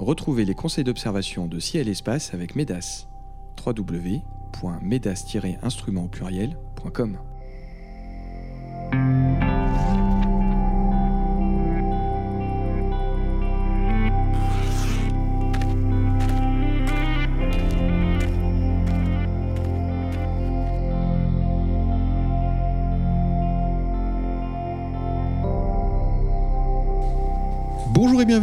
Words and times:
Retrouvez 0.00 0.44
les 0.46 0.54
conseils 0.54 0.82
d'observation 0.82 1.46
de 1.46 1.58
ciel 1.58 1.86
espace 1.86 2.32
avec 2.32 2.56
MEDAS. 2.56 3.06
www.medas-instrument 3.66 6.08
pluriel.com 6.08 7.18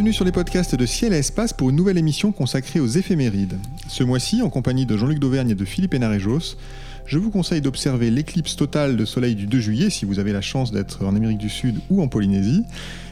bienvenue 0.08 0.16
sur 0.16 0.24
les 0.24 0.32
podcasts 0.32 0.74
de 0.74 0.86
Ciel 0.86 1.12
et 1.12 1.18
Espace 1.18 1.52
pour 1.52 1.68
une 1.68 1.76
nouvelle 1.76 1.98
émission 1.98 2.32
consacrée 2.32 2.80
aux 2.80 2.86
éphémérides. 2.86 3.58
Ce 3.88 4.02
mois-ci, 4.02 4.40
en 4.40 4.48
compagnie 4.48 4.86
de 4.86 4.96
Jean-Luc 4.96 5.18
Dauvergne 5.18 5.50
et 5.50 5.54
de 5.54 5.66
Philippe 5.66 5.92
Hénarejos, 5.92 6.56
je 7.04 7.18
vous 7.18 7.28
conseille 7.28 7.60
d'observer 7.60 8.10
l'éclipse 8.10 8.56
totale 8.56 8.96
de 8.96 9.04
soleil 9.04 9.34
du 9.34 9.46
2 9.46 9.60
juillet 9.60 9.90
si 9.90 10.06
vous 10.06 10.18
avez 10.18 10.32
la 10.32 10.40
chance 10.40 10.72
d'être 10.72 11.04
en 11.04 11.14
Amérique 11.14 11.36
du 11.36 11.50
Sud 11.50 11.80
ou 11.90 12.00
en 12.00 12.08
Polynésie, 12.08 12.64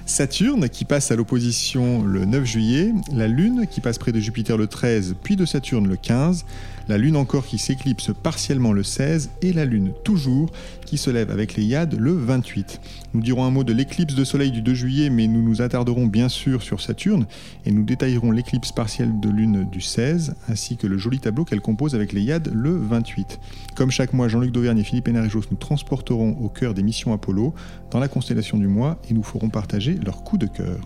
Saturne 0.06 0.68
qui 0.68 0.84
passe 0.84 1.10
à 1.10 1.16
l'opposition 1.16 2.04
le 2.04 2.24
9 2.24 2.44
juillet, 2.44 2.94
la 3.12 3.26
Lune 3.26 3.66
qui 3.68 3.80
passe 3.80 3.98
près 3.98 4.12
de 4.12 4.20
Jupiter 4.20 4.56
le 4.56 4.68
13 4.68 5.16
puis 5.20 5.34
de 5.34 5.44
Saturne 5.44 5.88
le 5.88 5.96
15, 5.96 6.44
la 6.88 6.96
Lune 6.96 7.16
encore 7.16 7.44
qui 7.44 7.58
s'éclipse 7.58 8.12
partiellement 8.22 8.72
le 8.72 8.84
16 8.84 9.30
et 9.42 9.52
la 9.52 9.64
Lune 9.64 9.92
toujours 10.04 10.52
qui 10.84 10.96
se 10.96 11.10
lève 11.10 11.32
avec 11.32 11.56
les 11.56 11.64
Yades 11.64 11.96
le 11.98 12.12
28. 12.12 12.80
Nous 13.14 13.20
dirons 13.20 13.44
un 13.44 13.50
mot 13.50 13.64
de 13.64 13.72
l'éclipse 13.72 14.14
de 14.14 14.22
soleil 14.22 14.52
du 14.52 14.62
2 14.62 14.74
juillet 14.74 15.10
mais 15.10 15.26
nous 15.26 15.42
nous 15.42 15.60
attarderons 15.60 16.06
bien 16.06 16.28
sûr 16.28 16.62
sur 16.62 16.80
Saturne 16.80 17.26
et 17.64 17.72
nous 17.72 17.82
détaillerons 17.82 18.30
l'éclipse 18.30 18.70
partielle 18.70 19.18
de 19.18 19.28
Lune 19.28 19.68
du 19.72 19.80
16 19.80 20.36
ainsi 20.48 20.76
que 20.76 20.86
le 20.86 20.98
joli 20.98 21.18
tableau 21.18 21.44
qu'elle 21.44 21.60
compose 21.60 21.96
avec 21.96 22.12
les 22.12 22.22
Yades 22.22 22.52
le 22.54 22.76
28. 22.76 23.40
Comme 23.74 23.90
chaque 23.90 24.12
mois, 24.12 24.28
Jean-Luc 24.28 24.52
Dauvergne 24.52 24.78
et 24.78 24.84
Philippe 24.84 25.08
Hénarejos 25.08 25.42
nous 25.50 25.56
transporteront 25.56 26.36
au 26.40 26.48
cœur 26.48 26.74
des 26.74 26.84
missions 26.84 27.12
Apollo 27.12 27.52
dans 27.90 27.98
la 27.98 28.06
constellation 28.06 28.56
du 28.58 28.68
mois 28.68 29.00
et 29.10 29.14
nous 29.14 29.24
ferons 29.24 29.48
partager 29.48 29.95
leur 30.04 30.24
coup 30.24 30.38
de 30.38 30.46
cœur. 30.46 30.78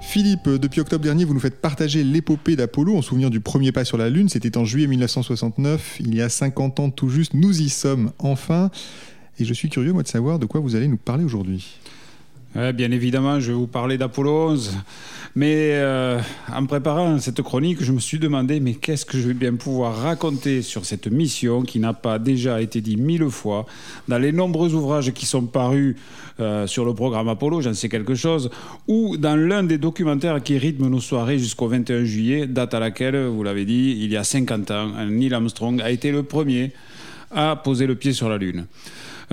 Philippe, 0.00 0.48
depuis 0.48 0.80
octobre 0.80 1.02
dernier, 1.02 1.24
vous 1.24 1.34
nous 1.34 1.40
faites 1.40 1.60
partager 1.60 2.04
l'épopée 2.04 2.56
d'Apollo 2.56 2.96
en 2.96 3.02
souvenir 3.02 3.30
du 3.30 3.40
premier 3.40 3.72
pas 3.72 3.84
sur 3.84 3.98
la 3.98 4.10
Lune. 4.10 4.28
C'était 4.28 4.56
en 4.56 4.64
juillet 4.64 4.86
1969, 4.86 5.96
il 6.00 6.14
y 6.14 6.22
a 6.22 6.28
50 6.28 6.78
ans 6.78 6.90
tout 6.90 7.08
juste. 7.08 7.34
Nous 7.34 7.62
y 7.62 7.68
sommes 7.68 8.12
enfin. 8.18 8.70
Et 9.40 9.44
je 9.44 9.52
suis 9.52 9.68
curieux, 9.70 9.92
moi, 9.92 10.02
de 10.02 10.08
savoir 10.08 10.38
de 10.38 10.46
quoi 10.46 10.60
vous 10.60 10.76
allez 10.76 10.86
nous 10.86 10.98
parler 10.98 11.24
aujourd'hui. 11.24 11.80
Bien 12.54 12.90
évidemment, 12.90 13.40
je 13.40 13.48
vais 13.48 13.58
vous 13.58 13.66
parler 13.66 13.98
d'Apollo 13.98 14.50
11. 14.50 14.72
Mais 15.36 15.70
euh, 15.72 16.20
en 16.54 16.64
préparant 16.66 17.18
cette 17.18 17.42
chronique, 17.42 17.82
je 17.82 17.90
me 17.90 17.98
suis 17.98 18.20
demandé, 18.20 18.60
mais 18.60 18.74
qu'est-ce 18.74 19.04
que 19.04 19.18
je 19.18 19.26
vais 19.26 19.34
bien 19.34 19.54
pouvoir 19.56 19.96
raconter 19.96 20.62
sur 20.62 20.84
cette 20.84 21.08
mission 21.08 21.62
qui 21.62 21.80
n'a 21.80 21.92
pas 21.92 22.20
déjà 22.20 22.62
été 22.62 22.80
dit 22.80 22.96
mille 22.96 23.28
fois 23.30 23.66
dans 24.06 24.18
les 24.18 24.30
nombreux 24.30 24.74
ouvrages 24.74 25.12
qui 25.12 25.26
sont 25.26 25.46
parus 25.46 25.96
euh, 26.38 26.68
sur 26.68 26.84
le 26.84 26.94
programme 26.94 27.28
Apollo, 27.28 27.62
j'en 27.62 27.74
sais 27.74 27.88
quelque 27.88 28.14
chose, 28.14 28.48
ou 28.86 29.16
dans 29.16 29.34
l'un 29.34 29.64
des 29.64 29.78
documentaires 29.78 30.40
qui 30.40 30.56
rythment 30.56 30.88
nos 30.88 31.00
soirées 31.00 31.40
jusqu'au 31.40 31.66
21 31.66 32.04
juillet, 32.04 32.46
date 32.46 32.72
à 32.74 32.78
laquelle, 32.78 33.26
vous 33.26 33.42
l'avez 33.42 33.64
dit, 33.64 33.98
il 34.00 34.12
y 34.12 34.16
a 34.16 34.22
50 34.22 34.70
ans, 34.70 34.90
Neil 35.08 35.34
Armstrong 35.34 35.82
a 35.82 35.90
été 35.90 36.12
le 36.12 36.22
premier 36.22 36.72
à 37.32 37.56
poser 37.56 37.88
le 37.88 37.96
pied 37.96 38.12
sur 38.12 38.28
la 38.28 38.38
Lune. 38.38 38.66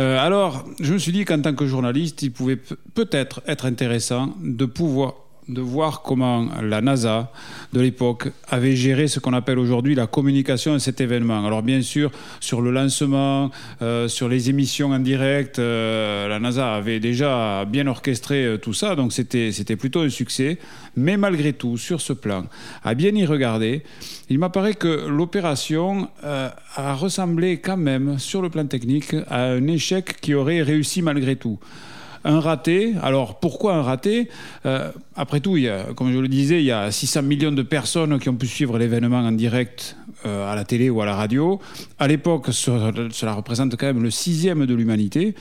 Euh, 0.01 0.17
alors, 0.17 0.65
je 0.79 0.93
me 0.93 0.97
suis 0.97 1.11
dit 1.11 1.25
qu'en 1.25 1.39
tant 1.39 1.53
que 1.53 1.67
journaliste, 1.67 2.23
il 2.23 2.31
pouvait 2.31 2.55
peut-être 2.55 3.43
être 3.45 3.65
intéressant 3.65 4.33
de 4.41 4.65
pouvoir 4.65 5.13
de 5.47 5.61
voir 5.61 6.01
comment 6.01 6.47
la 6.61 6.81
NASA 6.81 7.31
de 7.73 7.81
l'époque 7.81 8.29
avait 8.47 8.75
géré 8.75 9.07
ce 9.07 9.19
qu'on 9.19 9.33
appelle 9.33 9.59
aujourd'hui 9.59 9.95
la 9.95 10.07
communication 10.07 10.73
de 10.73 10.79
cet 10.79 11.01
événement. 11.01 11.45
Alors 11.45 11.63
bien 11.63 11.81
sûr, 11.81 12.11
sur 12.39 12.61
le 12.61 12.71
lancement, 12.71 13.51
euh, 13.81 14.07
sur 14.07 14.29
les 14.29 14.49
émissions 14.49 14.91
en 14.91 14.99
direct, 14.99 15.59
euh, 15.59 16.27
la 16.27 16.39
NASA 16.39 16.75
avait 16.75 16.99
déjà 16.99 17.65
bien 17.65 17.87
orchestré 17.87 18.45
euh, 18.45 18.57
tout 18.57 18.73
ça, 18.73 18.95
donc 18.95 19.13
c'était 19.13 19.75
plutôt 19.75 20.01
un 20.01 20.09
succès. 20.09 20.57
Mais 20.95 21.17
malgré 21.17 21.53
tout, 21.53 21.77
sur 21.77 22.01
ce 22.01 22.13
plan, 22.13 22.45
à 22.83 22.93
bien 22.93 23.15
y 23.15 23.25
regarder, 23.25 23.83
il 24.29 24.39
m'apparaît 24.39 24.73
que 24.73 25.07
l'opération 25.07 26.09
a 26.21 26.93
ressemblé 26.95 27.59
quand 27.59 27.77
même, 27.77 28.19
sur 28.19 28.41
le 28.41 28.49
plan 28.49 28.65
technique, 28.65 29.15
à 29.29 29.43
un 29.43 29.67
échec 29.67 30.19
qui 30.19 30.33
aurait 30.33 30.61
réussi 30.61 31.01
malgré 31.01 31.37
tout. 31.37 31.59
Un 32.23 32.39
raté, 32.39 32.93
alors 33.01 33.39
pourquoi 33.39 33.75
un 33.75 33.81
raté? 33.81 34.29
Euh, 34.65 34.91
Après 35.15 35.39
tout, 35.39 35.57
il 35.57 35.63
y 35.63 35.69
a, 35.69 35.85
comme 35.95 36.11
je 36.11 36.19
le 36.19 36.27
disais, 36.27 36.59
il 36.59 36.65
y 36.65 36.71
a 36.71 36.91
600 36.91 37.23
millions 37.23 37.51
de 37.51 37.63
personnes 37.63 38.19
qui 38.19 38.29
ont 38.29 38.35
pu 38.35 38.47
suivre 38.47 38.77
l'événement 38.77 39.19
en 39.19 39.31
direct 39.31 39.95
euh, 40.25 40.51
à 40.51 40.55
la 40.55 40.63
télé 40.63 40.89
ou 40.89 41.01
à 41.01 41.05
la 41.05 41.15
radio. 41.15 41.59
À 41.97 42.07
l'époque, 42.07 42.47
cela 42.51 43.33
représente 43.33 43.75
quand 43.75 43.87
même 43.87 44.03
le 44.03 44.11
sixième 44.11 44.65
de 44.67 44.75
l'humanité. 44.75 45.33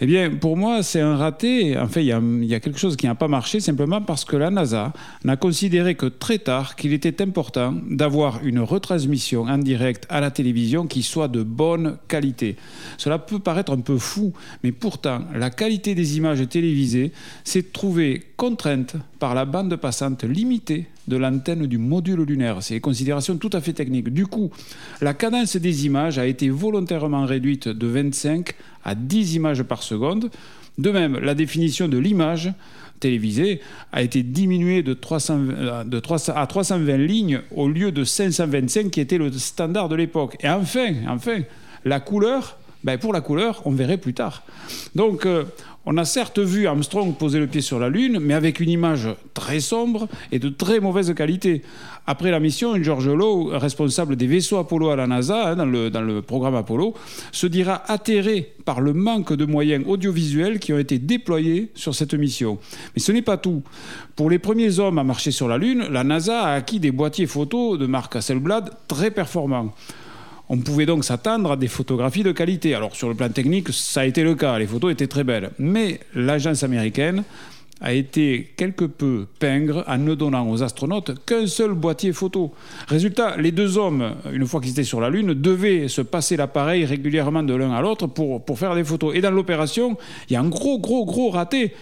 Eh 0.00 0.06
bien, 0.06 0.30
pour 0.30 0.56
moi, 0.56 0.82
c'est 0.82 1.00
un 1.00 1.16
raté. 1.16 1.78
En 1.78 1.86
fait, 1.86 2.04
il 2.04 2.46
y, 2.46 2.54
a, 2.54 2.60
quelque 2.60 2.78
chose 2.78 2.96
qui 2.96 3.06
n'a 3.06 3.14
pas 3.14 3.28
marché 3.28 3.60
simplement 3.60 4.00
parce 4.00 4.24
que 4.24 4.36
la 4.36 4.50
NASA 4.50 4.92
n'a 5.22 5.36
considéré 5.36 5.94
que 5.94 6.06
très 6.06 6.38
tard 6.38 6.76
qu'il 6.76 6.92
était 6.92 7.22
important 7.22 7.74
d'avoir 7.88 8.44
une 8.44 8.60
retransmission 8.60 9.42
en 9.42 9.58
direct 9.58 10.06
à 10.08 10.20
la 10.20 10.30
télévision 10.30 10.86
qui 10.86 11.02
soit 11.02 11.28
de 11.28 11.42
bonne 11.42 11.98
qualité. 12.08 12.56
Cela 12.98 13.18
peut 13.18 13.38
paraître 13.38 13.72
un 13.72 13.80
peu 13.80 13.98
fou, 13.98 14.32
mais 14.62 14.72
pourtant, 14.72 15.22
la 15.34 15.50
qualité 15.50 15.94
des 15.94 16.16
images 16.16 16.46
télévisées 16.48 17.12
s'est 17.44 17.62
trouvée 17.72 18.22
contrainte 18.36 18.96
par 19.18 19.34
la 19.34 19.44
bande 19.44 19.76
passante 19.76 20.24
limitée 20.24 20.86
de 21.08 21.16
l'antenne 21.16 21.66
du 21.66 21.78
module 21.78 22.22
lunaire. 22.22 22.62
C'est 22.62 22.74
une 22.74 22.80
considération 22.80 23.36
tout 23.36 23.50
à 23.52 23.60
fait 23.60 23.72
technique. 23.72 24.08
Du 24.08 24.26
coup, 24.26 24.50
la 25.00 25.14
cadence 25.14 25.56
des 25.56 25.86
images 25.86 26.18
a 26.18 26.26
été 26.26 26.48
volontairement 26.48 27.26
réduite 27.26 27.68
de 27.68 27.86
25 27.86 28.54
à 28.84 28.94
10 28.94 29.34
images 29.34 29.62
par 29.62 29.82
seconde. 29.82 30.30
De 30.78 30.90
même, 30.90 31.18
la 31.18 31.34
définition 31.34 31.88
de 31.88 31.98
l'image 31.98 32.52
télévisée 33.00 33.60
a 33.92 34.02
été 34.02 34.22
diminuée 34.22 34.82
de, 34.82 34.94
300, 34.94 35.84
de 35.84 36.00
300, 36.00 36.32
à 36.36 36.46
320 36.46 36.96
lignes 36.96 37.40
au 37.54 37.68
lieu 37.68 37.92
de 37.92 38.04
525 38.04 38.90
qui 38.90 39.00
était 39.00 39.18
le 39.18 39.30
standard 39.32 39.88
de 39.88 39.96
l'époque. 39.96 40.36
Et 40.40 40.48
enfin, 40.48 40.94
enfin, 41.08 41.40
la 41.84 42.00
couleur, 42.00 42.58
ben 42.84 42.98
pour 42.98 43.12
la 43.12 43.20
couleur, 43.20 43.62
on 43.64 43.70
verrait 43.70 43.96
plus 43.96 44.14
tard. 44.14 44.42
Donc, 44.94 45.26
euh, 45.26 45.44
on 45.86 45.96
a 45.98 46.04
certes 46.04 46.38
vu 46.38 46.66
Armstrong 46.66 47.14
poser 47.14 47.38
le 47.38 47.46
pied 47.46 47.60
sur 47.60 47.78
la 47.78 47.90
Lune, 47.90 48.18
mais 48.20 48.32
avec 48.32 48.60
une 48.60 48.70
image 48.70 49.08
très 49.34 49.60
sombre 49.60 50.08
et 50.32 50.38
de 50.38 50.48
très 50.48 50.80
mauvaise 50.80 51.12
qualité. 51.14 51.62
Après 52.06 52.30
la 52.30 52.40
mission, 52.40 52.74
George 52.82 53.08
Lowe, 53.08 53.50
responsable 53.52 54.16
des 54.16 54.26
vaisseaux 54.26 54.58
Apollo 54.58 54.90
à 54.90 54.96
la 54.96 55.06
NASA, 55.06 55.48
hein, 55.50 55.56
dans, 55.56 55.66
le, 55.66 55.90
dans, 55.90 56.02
le, 56.02 56.22
programme 56.22 56.54
Apollo, 56.54 56.94
se 57.32 57.46
dira 57.46 57.82
atterré 57.90 58.52
par 58.64 58.80
le 58.80 58.92
manque 58.92 59.32
de 59.34 59.44
moyens 59.44 59.84
audiovisuels 59.86 60.58
qui 60.58 60.72
ont 60.72 60.78
été 60.78 60.98
déployés 60.98 61.70
sur 61.74 61.94
cette 61.94 62.14
mission. 62.14 62.58
Mais 62.94 63.00
ce 63.00 63.12
n'est 63.12 63.22
pas 63.22 63.36
tout. 63.36 63.62
Pour 64.16 64.30
les 64.30 64.38
premiers 64.38 64.78
hommes 64.78 64.98
à 64.98 65.04
marcher 65.04 65.30
sur 65.30 65.48
la 65.48 65.58
Lune, 65.58 65.86
la 65.90 66.04
NASA 66.04 66.42
a 66.42 66.54
acquis 66.54 66.80
des 66.80 66.92
boîtiers 66.92 67.26
photos 67.26 67.78
de 67.78 67.86
marque 67.86 68.16
Hasselblad 68.16 68.70
très 68.88 69.10
performants. 69.10 69.74
On 70.48 70.58
pouvait 70.58 70.86
donc 70.86 71.04
s'attendre 71.04 71.52
à 71.52 71.56
des 71.56 71.68
photographies 71.68 72.22
de 72.22 72.32
qualité. 72.32 72.74
Alors 72.74 72.94
sur 72.94 73.08
le 73.08 73.14
plan 73.14 73.28
technique, 73.28 73.70
ça 73.70 74.02
a 74.02 74.04
été 74.04 74.22
le 74.22 74.34
cas, 74.34 74.58
les 74.58 74.66
photos 74.66 74.92
étaient 74.92 75.06
très 75.06 75.24
belles. 75.24 75.50
Mais 75.58 76.00
l'agence 76.14 76.62
américaine 76.62 77.24
a 77.80 77.92
été 77.92 78.52
quelque 78.56 78.84
peu 78.84 79.26
pingre 79.38 79.84
en 79.86 79.98
ne 79.98 80.14
donnant 80.14 80.48
aux 80.48 80.62
astronautes 80.62 81.24
qu'un 81.26 81.46
seul 81.46 81.72
boîtier 81.72 82.12
photo. 82.12 82.52
Résultat, 82.88 83.36
les 83.36 83.52
deux 83.52 83.78
hommes, 83.78 84.14
une 84.32 84.46
fois 84.46 84.60
qu'ils 84.60 84.70
étaient 84.70 84.84
sur 84.84 85.00
la 85.00 85.10
Lune, 85.10 85.34
devaient 85.34 85.88
se 85.88 86.00
passer 86.00 86.36
l'appareil 86.36 86.84
régulièrement 86.84 87.42
de 87.42 87.54
l'un 87.54 87.72
à 87.72 87.82
l'autre 87.82 88.06
pour, 88.06 88.44
pour 88.44 88.58
faire 88.58 88.74
des 88.74 88.84
photos. 88.84 89.14
Et 89.14 89.20
dans 89.20 89.30
l'opération, 89.30 89.96
il 90.28 90.34
y 90.34 90.36
a 90.36 90.40
un 90.40 90.48
gros, 90.48 90.78
gros, 90.78 91.04
gros 91.04 91.30
raté. 91.30 91.74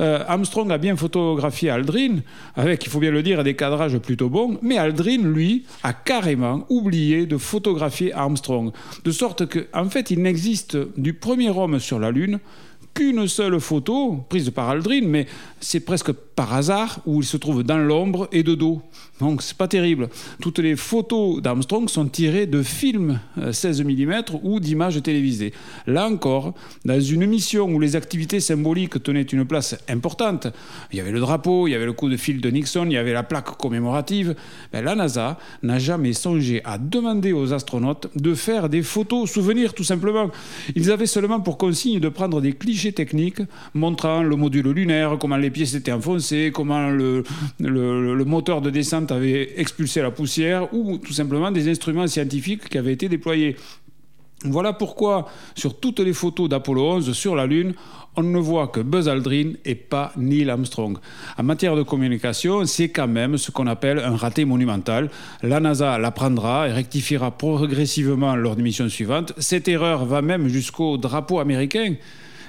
Euh, 0.00 0.24
Armstrong 0.26 0.70
a 0.70 0.78
bien 0.78 0.96
photographié 0.96 1.70
Aldrin, 1.70 2.16
avec, 2.54 2.84
il 2.84 2.90
faut 2.90 3.00
bien 3.00 3.10
le 3.10 3.22
dire, 3.22 3.42
des 3.44 3.56
cadrages 3.56 3.98
plutôt 3.98 4.28
bons, 4.28 4.58
mais 4.62 4.78
Aldrin, 4.78 5.22
lui, 5.22 5.64
a 5.82 5.92
carrément 5.92 6.66
oublié 6.68 7.26
de 7.26 7.36
photographier 7.36 8.12
Armstrong. 8.12 8.72
De 9.04 9.10
sorte 9.10 9.46
qu'en 9.46 9.86
en 9.86 9.90
fait, 9.90 10.10
il 10.10 10.22
n'existe 10.22 10.76
du 10.98 11.14
premier 11.14 11.50
homme 11.50 11.78
sur 11.78 11.98
la 11.98 12.10
Lune 12.10 12.40
qu'une 12.94 13.28
seule 13.28 13.60
photo 13.60 14.24
prise 14.28 14.50
par 14.50 14.70
Aldrin, 14.70 15.02
mais 15.04 15.26
c'est 15.60 15.80
presque 15.80 16.12
par 16.36 16.54
hasard 16.54 17.00
où 17.06 17.22
il 17.22 17.26
se 17.26 17.38
trouve 17.38 17.62
dans 17.62 17.78
l'ombre 17.78 18.28
et 18.30 18.42
de 18.42 18.54
dos. 18.54 18.82
Donc 19.20 19.42
c'est 19.42 19.56
pas 19.56 19.66
terrible. 19.66 20.10
Toutes 20.42 20.58
les 20.58 20.76
photos 20.76 21.40
d'Armstrong 21.40 21.88
sont 21.88 22.06
tirées 22.06 22.46
de 22.46 22.62
films 22.62 23.18
16 23.50 23.80
euh, 23.80 23.84
mm 23.84 24.22
ou 24.42 24.60
d'images 24.60 25.02
télévisées. 25.02 25.54
Là 25.86 26.06
encore, 26.06 26.52
dans 26.84 27.00
une 27.00 27.26
mission 27.26 27.64
où 27.64 27.80
les 27.80 27.96
activités 27.96 28.40
symboliques 28.40 29.02
tenaient 29.02 29.22
une 29.22 29.46
place 29.46 29.76
importante, 29.88 30.48
il 30.92 30.98
y 30.98 31.00
avait 31.00 31.12
le 31.12 31.20
drapeau, 31.20 31.66
il 31.66 31.70
y 31.70 31.74
avait 31.74 31.86
le 31.86 31.94
coup 31.94 32.10
de 32.10 32.16
fil 32.18 32.42
de 32.42 32.50
Nixon, 32.50 32.84
il 32.86 32.92
y 32.92 32.98
avait 32.98 33.14
la 33.14 33.22
plaque 33.22 33.56
commémorative, 33.56 34.34
ben, 34.72 34.84
la 34.84 34.94
NASA 34.94 35.38
n'a 35.62 35.78
jamais 35.78 36.12
songé 36.12 36.60
à 36.64 36.76
demander 36.76 37.32
aux 37.32 37.54
astronautes 37.54 38.10
de 38.16 38.34
faire 38.34 38.68
des 38.68 38.82
photos 38.82 39.30
souvenirs 39.30 39.72
tout 39.72 39.84
simplement. 39.84 40.30
Ils 40.74 40.90
avaient 40.90 41.06
seulement 41.06 41.40
pour 41.40 41.56
consigne 41.56 42.00
de 42.00 42.10
prendre 42.10 42.42
des 42.42 42.52
clichés 42.52 42.92
techniques 42.92 43.40
montrant 43.72 44.22
le 44.22 44.36
module 44.36 44.68
lunaire, 44.68 45.16
comment 45.18 45.38
les 45.38 45.50
pièces 45.50 45.74
étaient 45.74 45.92
enfoncées, 45.92 46.25
sait 46.26 46.50
comment 46.52 46.90
le, 46.90 47.22
le, 47.58 48.24
moteur 48.24 48.60
de 48.60 48.70
descente 48.70 49.12
avait 49.12 49.60
expulsé 49.60 50.02
la 50.02 50.10
poussière, 50.10 50.72
ou 50.74 50.98
tout 50.98 51.12
simplement 51.12 51.50
des 51.50 51.68
instruments 51.68 52.06
scientifiques 52.06 52.68
qui 52.68 52.78
avaient 52.78 52.92
été 52.92 53.08
déployés. 53.08 53.56
Voilà 54.44 54.72
pourquoi, 54.72 55.28
sur 55.54 55.80
toutes 55.80 56.00
les 56.00 56.12
photos 56.12 56.48
d'Apollo 56.48 56.82
11 56.96 57.12
sur 57.12 57.34
la 57.34 57.46
Lune, 57.46 57.74
on 58.16 58.22
ne 58.22 58.38
voit 58.38 58.68
que 58.68 58.80
Buzz 58.80 59.08
Aldrin 59.08 59.52
et 59.64 59.74
pas 59.74 60.12
Neil 60.16 60.48
Armstrong. 60.48 60.98
En 61.38 61.42
matière 61.42 61.76
de 61.76 61.82
communication, 61.82 62.64
c'est 62.64 62.88
quand 62.88 63.08
même 63.08 63.38
ce 63.38 63.50
qu'on 63.50 63.66
appelle 63.66 63.98
un 63.98 64.16
raté 64.16 64.44
monumental. 64.44 65.10
La 65.42 65.60
NASA 65.60 65.98
l'apprendra 65.98 66.68
et 66.68 66.72
rectifiera 66.72 67.30
progressivement 67.30 68.36
lors 68.36 68.56
des 68.56 68.62
missions 68.62 68.88
suivantes. 68.88 69.32
Cette 69.38 69.68
erreur 69.68 70.04
va 70.04 70.22
même 70.22 70.48
jusqu'au 70.48 70.96
drapeau 70.96 71.38
américain 71.40 71.94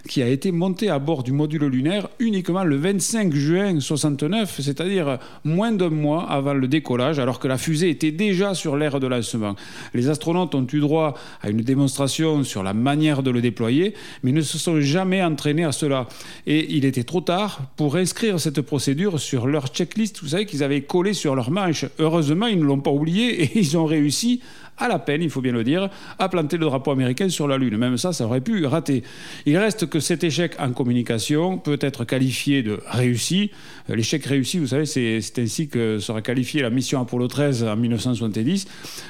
qui 0.07 0.23
a 0.23 0.27
été 0.27 0.51
monté 0.51 0.89
à 0.89 0.99
bord 0.99 1.23
du 1.23 1.31
module 1.31 1.65
lunaire 1.65 2.07
uniquement 2.19 2.63
le 2.63 2.77
25 2.77 3.33
juin 3.33 3.79
69, 3.79 4.59
c'est-à-dire 4.61 5.19
moins 5.43 5.71
d'un 5.71 5.89
mois 5.89 6.23
avant 6.29 6.53
le 6.53 6.67
décollage, 6.67 7.19
alors 7.19 7.39
que 7.39 7.47
la 7.47 7.57
fusée 7.57 7.89
était 7.89 8.11
déjà 8.11 8.53
sur 8.53 8.77
l'aire 8.77 8.99
de 8.99 9.07
lancement. 9.07 9.55
Les 9.93 10.09
astronautes 10.09 10.55
ont 10.55 10.65
eu 10.71 10.79
droit 10.79 11.13
à 11.41 11.49
une 11.49 11.61
démonstration 11.61 12.43
sur 12.43 12.63
la 12.63 12.73
manière 12.73 13.23
de 13.23 13.31
le 13.31 13.41
déployer, 13.41 13.93
mais 14.23 14.31
ne 14.31 14.41
se 14.41 14.57
sont 14.57 14.81
jamais 14.81 15.23
entraînés 15.23 15.65
à 15.65 15.71
cela. 15.71 16.07
Et 16.45 16.75
il 16.75 16.85
était 16.85 17.03
trop 17.03 17.21
tard 17.21 17.61
pour 17.75 17.95
inscrire 17.95 18.39
cette 18.39 18.61
procédure 18.61 19.19
sur 19.19 19.47
leur 19.47 19.67
checklist, 19.67 20.21
vous 20.21 20.29
savez, 20.29 20.45
qu'ils 20.45 20.63
avaient 20.63 20.81
collé 20.81 21.13
sur 21.13 21.35
leur 21.35 21.51
manche. 21.51 21.85
Heureusement, 21.99 22.47
ils 22.47 22.59
ne 22.59 22.65
l'ont 22.65 22.79
pas 22.79 22.91
oublié 22.91 23.43
et 23.43 23.59
ils 23.59 23.77
ont 23.77 23.85
réussi 23.85 24.41
à 24.77 24.87
la 24.87 24.99
peine, 24.99 25.21
il 25.21 25.29
faut 25.29 25.41
bien 25.41 25.51
le 25.51 25.63
dire, 25.63 25.89
à 26.19 26.29
planter 26.29 26.57
le 26.57 26.65
drapeau 26.65 26.91
américain 26.91 27.29
sur 27.29 27.47
la 27.47 27.57
Lune. 27.57 27.77
Même 27.77 27.97
ça, 27.97 28.13
ça 28.13 28.25
aurait 28.25 28.41
pu 28.41 28.65
rater. 28.65 29.03
Il 29.45 29.57
reste 29.57 29.87
que 29.87 29.99
cet 29.99 30.23
échec 30.23 30.53
en 30.59 30.71
communication 30.71 31.57
peut 31.57 31.79
être 31.81 32.05
qualifié 32.05 32.63
de 32.63 32.79
réussi. 32.87 33.51
L'échec 33.89 34.25
réussi, 34.25 34.59
vous 34.59 34.67
savez, 34.67 34.85
c'est 34.85 35.39
ainsi 35.39 35.67
que 35.67 35.99
sera 35.99 36.21
qualifiée 36.21 36.61
la 36.61 36.69
mission 36.69 37.01
Apollo 37.01 37.27
13 37.27 37.63
en 37.63 37.75
1970, 37.75 38.67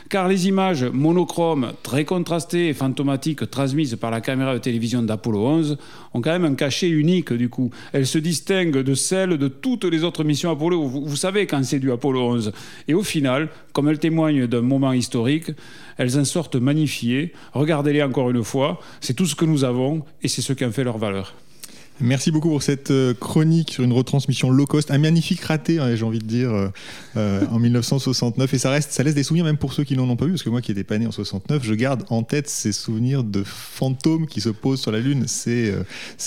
car 0.10 0.28
les 0.28 0.48
images 0.48 0.84
monochromes, 0.84 1.74
très 1.84 2.06
contrastées 2.06 2.70
et 2.70 2.74
fantomatiques 2.74 3.50
transmises 3.50 3.96
par 3.96 4.12
la 4.12 4.22
caméra 4.22 4.54
de 4.54 4.60
télévision 4.60 5.02
d'Apollo 5.02 5.46
11 5.46 5.78
ont 6.14 6.22
quand 6.22 6.32
même 6.32 6.46
un 6.46 6.56
cachet 6.56 6.90
unique 6.90 7.34
du 7.34 7.50
coup. 7.50 7.72
Elles 7.94 8.08
se 8.08 8.18
distinguent 8.18 8.84
de 8.84 8.94
celles 8.94 9.38
de 9.38 9.48
toutes 9.48 9.86
les 9.86 10.04
autres 10.04 10.24
missions 10.24 10.52
Apollo. 10.52 10.84
Vous, 10.84 11.06
vous 11.06 11.16
savez 11.16 11.46
quand 11.48 11.64
c'est 11.64 11.80
du 11.80 11.92
Apollo 11.92 12.22
11. 12.22 12.52
Et 12.88 12.94
au 12.94 13.04
final, 13.04 13.50
comme 13.74 13.90
elles 13.90 14.00
témoignent 14.00 14.48
d'un 14.48 14.62
moment 14.62 14.94
historique, 14.94 15.52
elles 15.98 16.18
en 16.20 16.26
sortent 16.26 16.56
magnifiées. 16.56 17.34
Regardez-les 17.54 18.04
encore 18.04 18.30
une 18.30 18.44
fois. 18.44 18.80
C'est 19.02 19.14
tout 19.14 19.26
ce 19.26 19.36
que 19.36 19.46
nous 19.46 19.64
avons 19.64 20.04
et 20.22 20.28
c'est 20.28 20.42
ce 20.42 20.54
qui 20.54 20.66
en 20.66 20.72
fait 20.72 20.84
leur 20.84 20.98
valeur. 20.98 21.34
Merci 22.00 22.30
beaucoup 22.30 22.50
pour 22.50 22.62
cette 22.62 22.92
euh, 22.92 23.14
chronique 23.16 23.72
sur 23.72 23.84
une 23.84 23.92
retransmission 23.92 24.52
low 24.52 24.68
cost, 24.68 24.92
un 24.92 25.00
magnifique 25.00 25.42
raté, 25.42 25.80
hein, 25.80 25.96
j'ai 25.96 26.04
envie 26.04 26.20
de 26.20 26.26
dire, 26.26 26.52
euh, 26.52 26.68
euh, 27.16 27.44
en 27.50 27.58
1969. 27.58 28.54
Et 28.54 28.58
ça 28.60 28.70
reste, 28.70 28.92
ça 28.92 29.02
laisse 29.02 29.16
des 29.16 29.24
souvenirs 29.24 29.46
même 29.46 29.58
pour 29.58 29.74
ceux 29.74 29.84
qui 29.84 29.96
n'en 29.96 30.08
ont 30.08 30.16
pas 30.16 30.26
vu, 30.26 30.32
parce 30.32 30.44
que 30.44 30.50
moi 30.50 30.62
qui 30.62 30.72
étais 30.72 30.84
pas 30.84 30.98
né 31.00 31.08
en 31.08 31.12
69, 31.12 31.64
je 31.64 31.74
garde 31.74 32.04
en 32.10 32.22
tête 32.22 32.50
ces 32.50 32.72
souvenirs 32.72 33.24
de 33.24 33.44
fantômes 33.44 34.28
qui 34.28 34.42
se 34.42 34.50
posent 34.50 34.82
sur 34.82 34.92
la 34.92 35.00
Lune. 35.00 35.26
C'est 35.28 35.74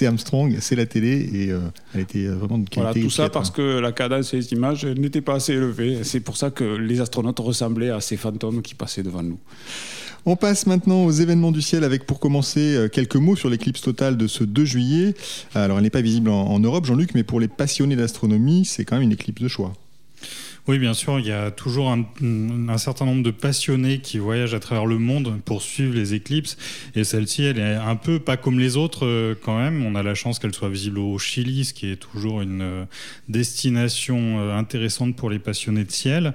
Armstrong, 0.05 0.57
c'est 0.61 0.77
la 0.77 0.87
télé, 0.87 1.11
et 1.11 1.53
elle 1.95 2.01
était 2.01 2.27
vraiment 2.27 2.59
de 2.59 2.69
qualité. 2.69 2.81
Voilà, 2.81 2.95
tout 2.95 3.11
ça 3.11 3.29
parce 3.29 3.51
que 3.51 3.79
la 3.79 3.93
cadence 3.93 4.35
et 4.35 4.39
les 4.39 4.53
images 4.53 4.85
n'étaient 4.85 5.21
pas 5.21 5.35
assez 5.35 5.53
élevées. 5.53 6.01
C'est 6.03 6.21
pour 6.21 6.37
ça 6.37 6.51
que 6.51 6.65
les 6.65 7.01
astronautes 7.01 7.39
ressemblaient 7.39 7.91
à 7.91 8.01
ces 8.01 8.17
fantômes 8.17 8.63
qui 8.63 8.75
passaient 8.75 9.03
devant 9.03 9.23
nous. 9.23 9.39
On 10.27 10.37
passe 10.37 10.67
maintenant 10.67 11.05
aux 11.05 11.11
événements 11.11 11.53
du 11.53 11.63
ciel 11.63 11.83
avec 11.83 12.05
pour 12.05 12.21
commencer 12.21 12.75
euh, 12.77 12.89
quelques 12.89 13.17
mots 13.17 13.37
sur 13.37 13.49
l'éclipse 13.49 13.81
totale 13.81 14.17
de 14.17 14.27
ce 14.27 14.45
2 14.45 14.65
juillet. 14.65 15.15
Alors 15.55 15.79
elle 15.79 15.85
n'est 15.85 15.91
pas 15.91 16.03
visible 16.03 16.29
en, 16.29 16.43
en 16.43 16.61
Europe, 16.61 16.85
Jean-Luc, 16.85 17.15
mais 17.15 17.23
pour 17.23 17.41
les 17.41 17.49
passionnés 17.49 17.97
d'astronomie, 17.97 18.65
c'est 18.65 18.85
quand 18.85 18.97
même 18.97 19.05
une 19.05 19.13
éclipse 19.13 19.41
de 19.41 19.49
choix. 19.49 19.73
Oui, 20.69 20.79
bien 20.79 20.95
sûr, 20.95 21.19
il 21.19 21.27
y 21.27 21.33
a 21.33 21.51
toujours 21.51 21.91
un, 21.91 22.79
certain 22.79 23.07
nombre 23.07 23.23
de 23.23 23.31
passionnés 23.31 24.01
qui 24.01 24.19
voyagent 24.19 24.55
à 24.55 24.61
travers 24.61 24.87
le 24.87 24.99
monde 24.99 25.41
pour 25.45 25.63
suivre 25.63 25.95
les 25.95 26.15
éclipses. 26.15 26.57
Et 26.95 27.05
celle-ci, 27.05 27.45
elle 27.45 27.59
est 27.59 27.75
un 27.75 27.97
peu 27.97 28.19
pas 28.19 28.37
comme 28.37 28.59
les 28.59 28.77
autres 28.77 29.07
euh, 29.07 29.35
quand 29.43 29.59
même. 29.59 29.85
On 29.85 29.95
a 29.95 30.03
la 30.03 30.15
chance 30.15 30.39
qu'elle 30.39 30.55
soit 30.55 30.69
visible 30.69 30.99
au 30.99 31.19
Chili, 31.19 31.65
ce 31.65 31.73
qui 31.73 31.91
est 31.91 31.97
toujours 31.97 32.43
une 32.43 32.63
euh, 32.63 32.85
destination 33.29 34.39
euh, 34.39 34.57
intéressante 34.57 35.17
pour 35.17 35.31
les 35.31 35.39
passionnés 35.39 35.85
de 35.85 35.91
ciel. 35.91 36.35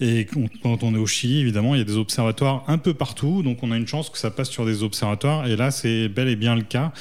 Et 0.00 0.26
quand 0.62 0.82
on 0.82 0.94
est 0.94 0.98
au 0.98 1.06
Chili, 1.06 1.40
évidemment, 1.40 1.74
il 1.74 1.78
y 1.78 1.82
a 1.82 1.84
des 1.84 1.96
observatoires 1.96 2.64
un 2.68 2.78
peu 2.78 2.92
partout. 2.92 3.42
Donc 3.42 3.62
on 3.62 3.70
a 3.72 3.76
une 3.76 3.86
chance 3.86 4.10
que 4.10 4.18
ça 4.18 4.30
passe 4.30 4.50
sur 4.50 4.66
des 4.66 4.82
observatoires. 4.82 5.46
Et 5.46 5.56
là, 5.56 5.70
c'est 5.70 6.08
bel 6.08 6.28
et 6.28 6.36
bien 6.36 6.54
le 6.54 6.62
cas. 6.62 6.92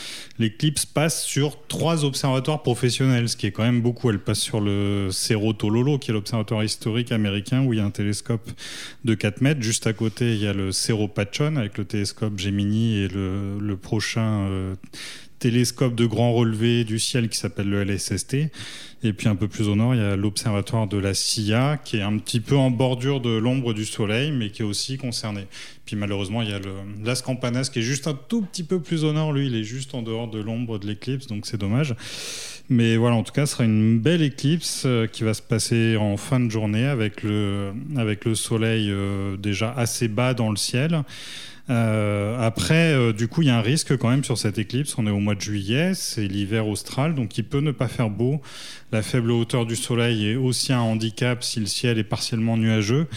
L'éclipse 0.44 0.86
passe 0.86 1.24
sur 1.24 1.58
trois 1.70 2.04
observatoires 2.04 2.64
professionnels, 2.64 3.30
ce 3.30 3.38
qui 3.38 3.48
est 3.48 3.52
quand 3.52 3.64
même 3.64 3.80
beaucoup. 3.80 4.10
Elle 4.10 4.20
passe 4.20 4.40
sur 4.40 4.60
le 4.60 5.08
Cerro 5.10 5.54
Tololo, 5.54 5.98
qui 5.98 6.12
est 6.12 6.14
l'observatoire 6.14 6.66
historique 6.66 7.14
américain 7.14 7.64
où 7.64 7.72
il 7.72 7.78
y 7.78 7.80
a 7.80 7.86
un 7.86 7.92
télescope 7.92 8.52
de 9.06 9.14
4 9.14 9.40
mètres. 9.40 9.62
Juste 9.62 9.88
à 9.88 9.94
côté, 9.94 10.34
il 10.34 10.42
y 10.42 10.48
a 10.48 10.52
le 10.52 10.74
Cerro 10.74 11.08
Pachon 11.08 11.56
avec 11.56 11.78
le 11.78 11.86
télescope 11.86 12.38
Gemini 12.38 12.98
et 12.98 13.08
le, 13.08 13.78
prochain 13.82 14.42
euh, 14.50 14.76
télescope 15.44 15.94
de 15.94 16.06
grand 16.06 16.32
relevé 16.32 16.86
du 16.86 17.00
ciel 17.00 17.28
qui 17.28 17.38
s'appelle 17.38 17.70
le 17.70 17.84
LSST. 17.84 18.50
Et 19.04 19.12
puis 19.12 19.28
un 19.28 19.36
peu 19.36 19.50
plus 19.50 19.68
au 19.68 19.76
nord, 19.76 19.94
il 19.94 20.00
y 20.00 20.04
a 20.04 20.16
l'observatoire 20.16 20.88
de 20.88 20.98
la 20.98 21.14
Silla, 21.14 21.78
qui 21.84 21.98
est 21.98 22.02
un 22.02 22.18
petit 22.18 22.40
peu 22.40 22.56
en 22.56 22.72
bordure 22.72 23.20
de 23.20 23.32
l'ombre 23.32 23.74
du 23.74 23.84
Soleil, 23.84 24.32
mais 24.32 24.52
qui 24.52 24.62
est 24.62 24.66
aussi 24.66 24.98
concerné. 24.98 25.48
Puis 25.86 25.98
malheureusement, 25.98 26.42
il 26.44 26.50
y 26.50 26.54
a 26.54 26.60
le 26.60 26.72
Las 27.04 27.22
Campanas, 27.22 27.70
qui 27.74 27.80
est 27.80 27.82
juste 27.82 28.08
un 28.08 28.14
tout 28.14 28.42
petit 28.42 28.64
peu 28.64 28.80
plus 28.80 29.04
au 29.04 29.12
nord. 29.12 29.34
Lui, 29.34 29.48
il 29.48 29.56
est 29.56 29.66
juste 29.66 29.94
en 29.96 30.02
dehors 30.02 30.30
de 30.30 30.40
l'ombre 30.40 30.80
de 30.80 30.88
l'éclipse, 30.88 31.28
donc 31.28 31.46
c'est 31.46 31.60
dommage. 31.60 31.94
Mais 32.70 32.96
voilà, 32.96 33.18
en 33.18 33.24
tout 33.24 33.34
cas, 33.34 33.46
ce 33.46 33.52
sera 33.52 33.66
une 33.66 34.00
belle 34.00 34.22
éclipse 34.22 34.84
euh, 34.86 35.08
qui 35.08 35.26
va 35.26 35.34
se 35.34 35.42
passer 35.42 35.98
en 35.98 36.16
fin 36.16 36.40
de 36.40 36.50
journée 36.50 36.86
avec 36.86 37.22
le, 37.22 37.74
avec 37.98 38.24
le 38.24 38.36
soleil 38.36 38.90
euh, 38.90 39.36
déjà 39.36 39.74
assez 39.74 40.08
bas 40.08 40.34
dans 40.34 40.50
le 40.50 40.56
ciel. 40.56 41.04
Euh, 41.70 42.40
après, 42.40 43.14
du 43.14 43.28
coup, 43.28 43.42
il 43.42 43.48
y 43.48 43.52
a 43.52 43.58
un 43.58 43.62
risque 43.62 43.98
quand 43.98 44.10
même 44.10 44.24
sur 44.24 44.38
cette 44.38 44.58
éclipse. 44.58 44.98
On 44.98 45.08
est 45.08 45.12
au 45.12 45.20
mois 45.20 45.36
de 45.36 45.42
juillet, 45.42 45.94
c'est 45.94 46.28
l'hiver 46.28 46.68
austral, 46.68 47.16
donc 47.16 47.38
il 47.38 47.44
peut 47.44 47.62
ne 47.62 47.72
pas 47.72 47.88
faire 47.88 48.10
beau. 48.10 48.42
La 48.94 49.02
faible 49.02 49.32
hauteur 49.32 49.66
du 49.66 49.76
soleil 49.76 50.28
est 50.28 50.36
aussi 50.36 50.72
un 50.72 50.82
handicap 50.82 51.44
si 51.44 51.60
le 51.60 51.66
ciel 51.66 51.98
est 51.98 52.04
partiellement 52.04 52.58
nuageux. 52.58 53.08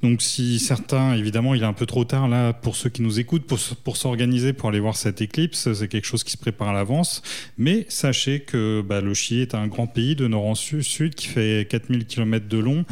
Donc 0.00 0.22
si 0.22 0.60
certains, 0.60 1.14
évidemment, 1.14 1.56
il 1.56 1.62
est 1.62 1.66
un 1.66 1.72
peu 1.72 1.86
trop 1.86 2.04
tard 2.04 2.28
là 2.28 2.52
pour 2.52 2.76
ceux 2.76 2.88
qui 2.88 3.02
nous 3.02 3.18
écoutent 3.18 3.44
pour, 3.44 3.96
s'organiser 3.96 4.52
pour 4.52 4.68
aller 4.68 4.78
voir 4.78 4.94
cette 4.94 5.20
éclipse, 5.20 5.72
c'est 5.72 5.88
quelque 5.88 6.04
chose 6.04 6.22
qui 6.22 6.30
se 6.30 6.36
prépare 6.36 6.68
à 6.68 6.72
l'avance. 6.72 7.22
Mais 7.56 7.84
sachez 7.88 8.38
que 8.38 8.80
bah, 8.80 9.00
le 9.00 9.12
Chili 9.12 9.40
est 9.40 9.56
un 9.56 9.66
grand 9.66 9.88
pays 9.88 10.14
de 10.14 10.28
nord 10.28 10.46
en 10.46 10.54
sud, 10.54 11.16
qui 11.16 11.26
fait 11.26 11.66
4000 11.68 12.06
km 12.06 12.46
de 12.46 12.58
long 12.58 12.84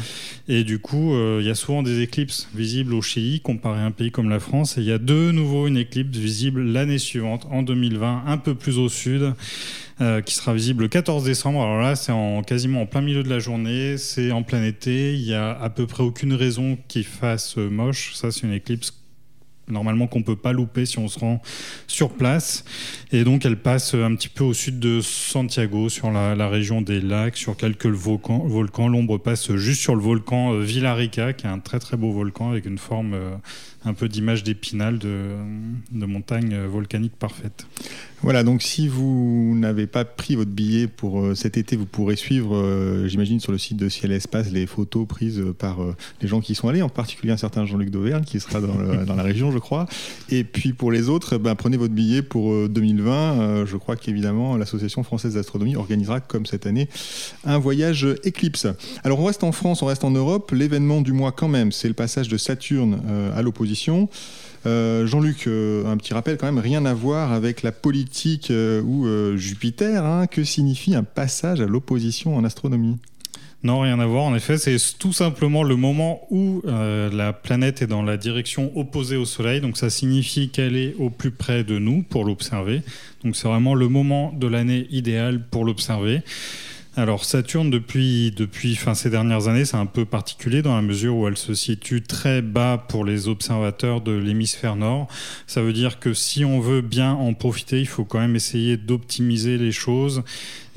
et 0.49 0.65
du 0.65 0.79
coup 0.79 1.13
euh, 1.13 1.37
il 1.39 1.47
y 1.47 1.49
a 1.49 1.55
souvent 1.55 1.81
des 1.81 2.01
éclipses 2.01 2.49
visibles 2.53 2.93
au 2.93 3.01
Chili 3.01 3.39
comparé 3.39 3.79
à 3.79 3.85
un 3.85 3.91
pays 3.91 4.11
comme 4.11 4.29
la 4.29 4.41
France 4.41 4.77
et 4.77 4.81
il 4.81 4.87
y 4.87 4.91
a 4.91 4.97
de 4.97 5.31
nouveau 5.31 5.67
une 5.67 5.77
éclipse 5.77 6.17
visible 6.17 6.61
l'année 6.61 6.97
suivante 6.97 7.47
en 7.51 7.63
2020 7.63 8.23
un 8.27 8.37
peu 8.37 8.53
plus 8.53 8.79
au 8.79 8.89
sud. 8.89 9.33
Euh, 9.99 10.21
qui 10.21 10.35
sera 10.35 10.53
visible 10.53 10.83
le 10.83 10.89
14 10.89 11.23
décembre. 11.23 11.59
Alors 11.59 11.81
là, 11.81 11.95
c'est 11.95 12.11
en, 12.11 12.43
quasiment 12.43 12.81
en 12.81 12.85
plein 12.85 13.01
milieu 13.01 13.23
de 13.23 13.29
la 13.29 13.39
journée, 13.39 13.97
c'est 13.97 14.31
en 14.31 14.43
plein 14.43 14.63
été, 14.63 15.15
il 15.15 15.23
y 15.23 15.33
a 15.33 15.59
à 15.59 15.71
peu 15.71 15.87
près 15.87 16.03
aucune 16.03 16.33
raison 16.33 16.77
qu'il 16.87 17.03
fasse 17.03 17.57
moche. 17.57 18.13
Ça, 18.13 18.29
c'est 18.29 18.41
une 18.41 18.53
éclipse 18.53 18.93
normalement 19.69 20.07
qu'on 20.07 20.23
peut 20.23 20.35
pas 20.35 20.53
louper 20.53 20.85
si 20.85 20.99
on 20.99 21.07
se 21.07 21.19
rend 21.19 21.41
sur 21.87 22.11
place. 22.11 22.63
Et 23.11 23.23
donc 23.23 23.45
elle 23.45 23.57
passe 23.57 23.93
un 23.93 24.15
petit 24.15 24.29
peu 24.29 24.43
au 24.43 24.53
sud 24.53 24.79
de 24.79 25.01
Santiago, 25.01 25.89
sur 25.89 26.11
la, 26.11 26.47
région 26.47 26.81
des 26.81 27.01
lacs, 27.01 27.37
sur 27.37 27.57
quelques 27.57 27.87
volcans. 27.87 28.39
volcans. 28.45 28.87
L'ombre 28.87 29.17
passe 29.17 29.53
juste 29.55 29.81
sur 29.81 29.95
le 29.95 30.01
volcan 30.01 30.53
euh, 30.53 30.61
Villarrica, 30.61 31.33
qui 31.33 31.45
est 31.45 31.49
un 31.49 31.59
très 31.59 31.79
très 31.79 31.97
beau 31.97 32.11
volcan 32.11 32.51
avec 32.51 32.65
une 32.65 32.77
forme 32.77 33.13
euh, 33.13 33.35
un 33.85 33.93
peu 33.93 34.07
d'image 34.09 34.43
d'épinal 34.43 34.99
de, 34.99 35.35
de 35.91 36.05
montagne 36.05 36.57
volcanique 36.65 37.15
parfaite. 37.17 37.67
Voilà, 38.23 38.43
donc 38.43 38.63
si 38.63 38.87
vous 38.87 39.53
n'avez 39.55 39.85
pas 39.85 40.03
pris 40.03 40.35
votre 40.35 40.49
billet 40.49 40.87
pour 40.87 41.21
euh, 41.21 41.35
cet 41.35 41.55
été, 41.55 41.75
vous 41.75 41.85
pourrez 41.85 42.15
suivre, 42.15 42.55
euh, 42.55 43.07
j'imagine, 43.07 43.39
sur 43.39 43.51
le 43.51 43.59
site 43.59 43.77
de 43.77 43.89
Ciel 43.89 44.11
Espace, 44.11 44.51
les 44.51 44.65
photos 44.65 45.07
prises 45.07 45.43
par 45.59 45.83
euh, 45.83 45.95
les 46.21 46.27
gens 46.27 46.41
qui 46.41 46.55
sont 46.55 46.67
allés, 46.67 46.81
en 46.81 46.89
particulier 46.89 47.31
un 47.31 47.37
certain 47.37 47.65
Jean-Luc 47.65 47.91
Dauvergne 47.91 48.23
qui 48.23 48.39
sera 48.39 48.59
dans, 48.59 49.15
la 49.15 49.23
région, 49.23 49.51
je 49.51 49.59
crois. 49.59 49.85
Et 50.29 50.43
puis 50.43 50.73
pour 50.73 50.91
les 50.91 51.09
autres, 51.09 51.37
ben, 51.37 51.53
prenez 51.53 51.77
votre 51.77 51.93
billet 51.93 52.23
pour 52.23 52.67
2020. 52.67 53.65
je 53.65 53.77
crois 53.77 53.95
qu'évidemment, 53.95 54.57
l'Association 54.57 55.03
française 55.03 55.35
d'astronomie 55.35 55.75
organisera, 55.75 56.19
comme 56.19 56.47
cette 56.47 56.65
année, 56.65 56.89
un 57.45 57.59
voyage 57.59 58.07
éclipse. 58.23 58.67
Alors 59.03 59.19
on 59.19 59.25
reste 59.25 59.43
en 59.43 59.51
France, 59.51 59.83
on 59.83 59.85
reste 59.85 60.03
en 60.03 60.11
Europe. 60.11 60.51
L'événement 60.51 61.01
du 61.01 61.13
mois 61.13 61.31
quand 61.31 61.47
même, 61.47 61.71
c'est 61.71 61.87
le 61.87 61.93
passage 61.93 62.27
de 62.29 62.37
Saturne 62.37 63.01
à 63.35 63.41
l'opposition. 63.41 63.66
Euh, 64.65 65.05
Jean-Luc, 65.07 65.47
euh, 65.47 65.85
un 65.85 65.97
petit 65.97 66.13
rappel 66.13 66.37
quand 66.37 66.45
même, 66.45 66.59
rien 66.59 66.85
à 66.85 66.93
voir 66.93 67.31
avec 67.31 67.63
la 67.63 67.71
politique 67.71 68.51
euh, 68.51 68.81
ou 68.81 69.37
Jupiter. 69.37 70.05
Hein. 70.05 70.27
que 70.27 70.43
signifie 70.43 70.95
un 70.95 71.03
passage 71.03 71.61
à 71.61 71.65
l'opposition 71.65 72.35
en 72.35 72.43
astronomie? 72.43 72.97
Non, 73.63 73.81
rien 73.81 73.99
à 73.99 74.05
voir. 74.05 74.23
En 74.23 74.35
effet, 74.35 74.57
c'est 74.57 74.77
tout 74.99 75.13
simplement 75.13 75.63
le 75.63 75.75
moment 75.75 76.21
où 76.29 76.61
la 76.65 77.33
planète 77.33 77.81
est 77.81 77.87
dans 77.87 78.03
la 78.03 78.15
direction 78.15 78.71
opposée 78.77 79.17
au 79.17 79.25
Soleil. 79.25 79.61
Donc 79.61 79.77
ça 79.77 79.89
signifie 79.89 80.49
qu'elle 80.49 80.75
est 80.75 80.93
au 80.99 81.09
plus 81.09 81.31
près 81.31 81.63
de 81.63 81.79
nous 81.79 82.03
pour 82.03 82.23
l'observer. 82.23 82.83
Donc 83.23 83.35
c'est 83.35 83.47
vraiment 83.47 83.73
le 83.73 83.89
moment 83.89 84.31
de 84.31 84.45
l'année 84.45 84.87
idéal 84.91 85.43
pour 85.49 85.65
l'observer. 85.65 86.21
Alors 86.97 87.25
Saturne, 87.25 87.69
depuis, 87.69 88.31
depuis 88.35 88.75
fin, 88.75 88.95
ces 88.95 89.11
dernières 89.11 89.47
années, 89.47 89.65
c'est 89.65 89.77
un 89.77 89.85
peu 89.85 90.03
particulier 90.03 90.63
dans 90.63 90.75
la 90.75 90.81
mesure 90.81 91.15
où 91.15 91.27
elle 91.27 91.37
se 91.37 91.53
situe 91.53 92.01
très 92.01 92.41
bas 92.41 92.83
pour 92.89 93.05
les 93.05 93.27
observateurs 93.27 94.01
de 94.01 94.13
l'hémisphère 94.13 94.75
nord. 94.75 95.07
Ça 95.45 95.61
veut 95.61 95.73
dire 95.73 95.99
que 95.99 96.15
si 96.15 96.43
on 96.43 96.59
veut 96.59 96.81
bien 96.81 97.13
en 97.13 97.35
profiter, 97.35 97.79
il 97.79 97.87
faut 97.87 98.03
quand 98.03 98.17
même 98.17 98.35
essayer 98.35 98.77
d'optimiser 98.77 99.59
les 99.59 99.71
choses 99.71 100.23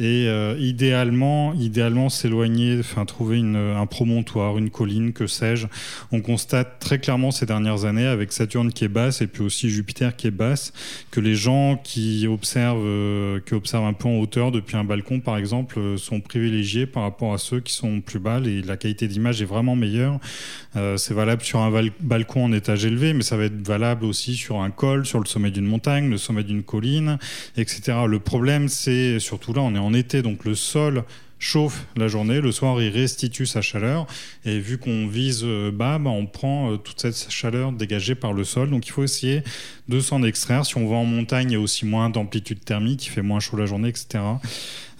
et 0.00 0.28
euh, 0.28 0.56
idéalement, 0.58 1.52
idéalement 1.52 2.08
s'éloigner, 2.08 2.78
enfin 2.80 3.04
trouver 3.04 3.36
une, 3.36 3.56
un 3.56 3.84
promontoire, 3.84 4.56
une 4.56 4.70
colline, 4.70 5.12
que 5.12 5.26
sais-je. 5.26 5.66
On 6.10 6.22
constate 6.22 6.78
très 6.80 6.98
clairement 6.98 7.30
ces 7.30 7.44
dernières 7.44 7.84
années 7.84 8.06
avec 8.06 8.32
Saturne 8.32 8.72
qui 8.72 8.84
est 8.86 8.88
basse 8.88 9.20
et 9.20 9.26
puis 9.26 9.42
aussi 9.42 9.68
Jupiter 9.68 10.16
qui 10.16 10.26
est 10.26 10.32
basse 10.32 10.72
que 11.10 11.20
les 11.20 11.34
gens 11.34 11.78
qui 11.82 12.26
observent, 12.26 12.82
euh, 12.82 13.40
qui 13.44 13.52
observent 13.52 13.84
un 13.84 13.92
peu 13.92 14.08
en 14.08 14.16
hauteur 14.16 14.52
depuis 14.52 14.76
un 14.76 14.84
balcon 14.84 15.20
par 15.20 15.36
exemple 15.36 15.78
euh, 15.78 15.98
privilégiés 16.18 16.86
par 16.86 17.04
rapport 17.04 17.32
à 17.32 17.38
ceux 17.38 17.60
qui 17.60 17.72
sont 17.72 18.00
plus 18.00 18.18
bas 18.18 18.40
et 18.44 18.62
la 18.62 18.76
qualité 18.76 19.06
d'image 19.06 19.40
est 19.40 19.44
vraiment 19.44 19.76
meilleure. 19.76 20.18
c'est 20.96 21.14
valable 21.14 21.42
sur 21.42 21.60
un 21.60 21.70
balcon 22.00 22.46
en 22.46 22.52
étage 22.52 22.84
élevé, 22.84 23.12
mais 23.12 23.22
ça 23.22 23.36
va 23.36 23.44
être 23.44 23.66
valable 23.66 24.04
aussi 24.04 24.34
sur 24.34 24.60
un 24.60 24.70
col, 24.70 25.06
sur 25.06 25.20
le 25.20 25.26
sommet 25.26 25.50
d'une 25.50 25.66
montagne, 25.66 26.10
le 26.10 26.18
sommet 26.18 26.42
d'une 26.42 26.62
colline, 26.62 27.18
etc. 27.56 27.98
Le 28.08 28.18
problème, 28.18 28.68
c'est 28.68 29.20
surtout 29.20 29.52
là, 29.52 29.60
on 29.60 29.74
est 29.74 29.78
en 29.78 29.94
été, 29.94 30.22
donc 30.22 30.44
le 30.44 30.54
sol 30.54 31.04
chauffe 31.40 31.86
la 31.96 32.06
journée, 32.06 32.40
le 32.40 32.52
soir 32.52 32.80
il 32.80 32.90
restitue 32.90 33.46
sa 33.46 33.62
chaleur 33.62 34.06
et 34.44 34.60
vu 34.60 34.78
qu'on 34.78 35.08
vise 35.08 35.40
euh, 35.42 35.72
bas, 35.72 35.98
bah, 35.98 36.10
on 36.10 36.26
prend 36.26 36.72
euh, 36.72 36.76
toute 36.76 37.00
cette 37.00 37.32
chaleur 37.32 37.72
dégagée 37.72 38.14
par 38.14 38.32
le 38.32 38.44
sol. 38.44 38.70
Donc 38.70 38.86
il 38.86 38.90
faut 38.90 39.02
essayer 39.02 39.42
de 39.88 39.98
s'en 39.98 40.22
extraire. 40.22 40.64
Si 40.64 40.76
on 40.76 40.86
va 40.86 40.96
en 40.96 41.04
montagne, 41.04 41.50
il 41.50 41.54
y 41.54 41.56
a 41.56 41.60
aussi 41.60 41.86
moins 41.86 42.10
d'amplitude 42.10 42.62
thermique, 42.64 43.06
il 43.06 43.10
fait 43.10 43.22
moins 43.22 43.40
chaud 43.40 43.56
la 43.56 43.66
journée, 43.66 43.88
etc. 43.88 44.22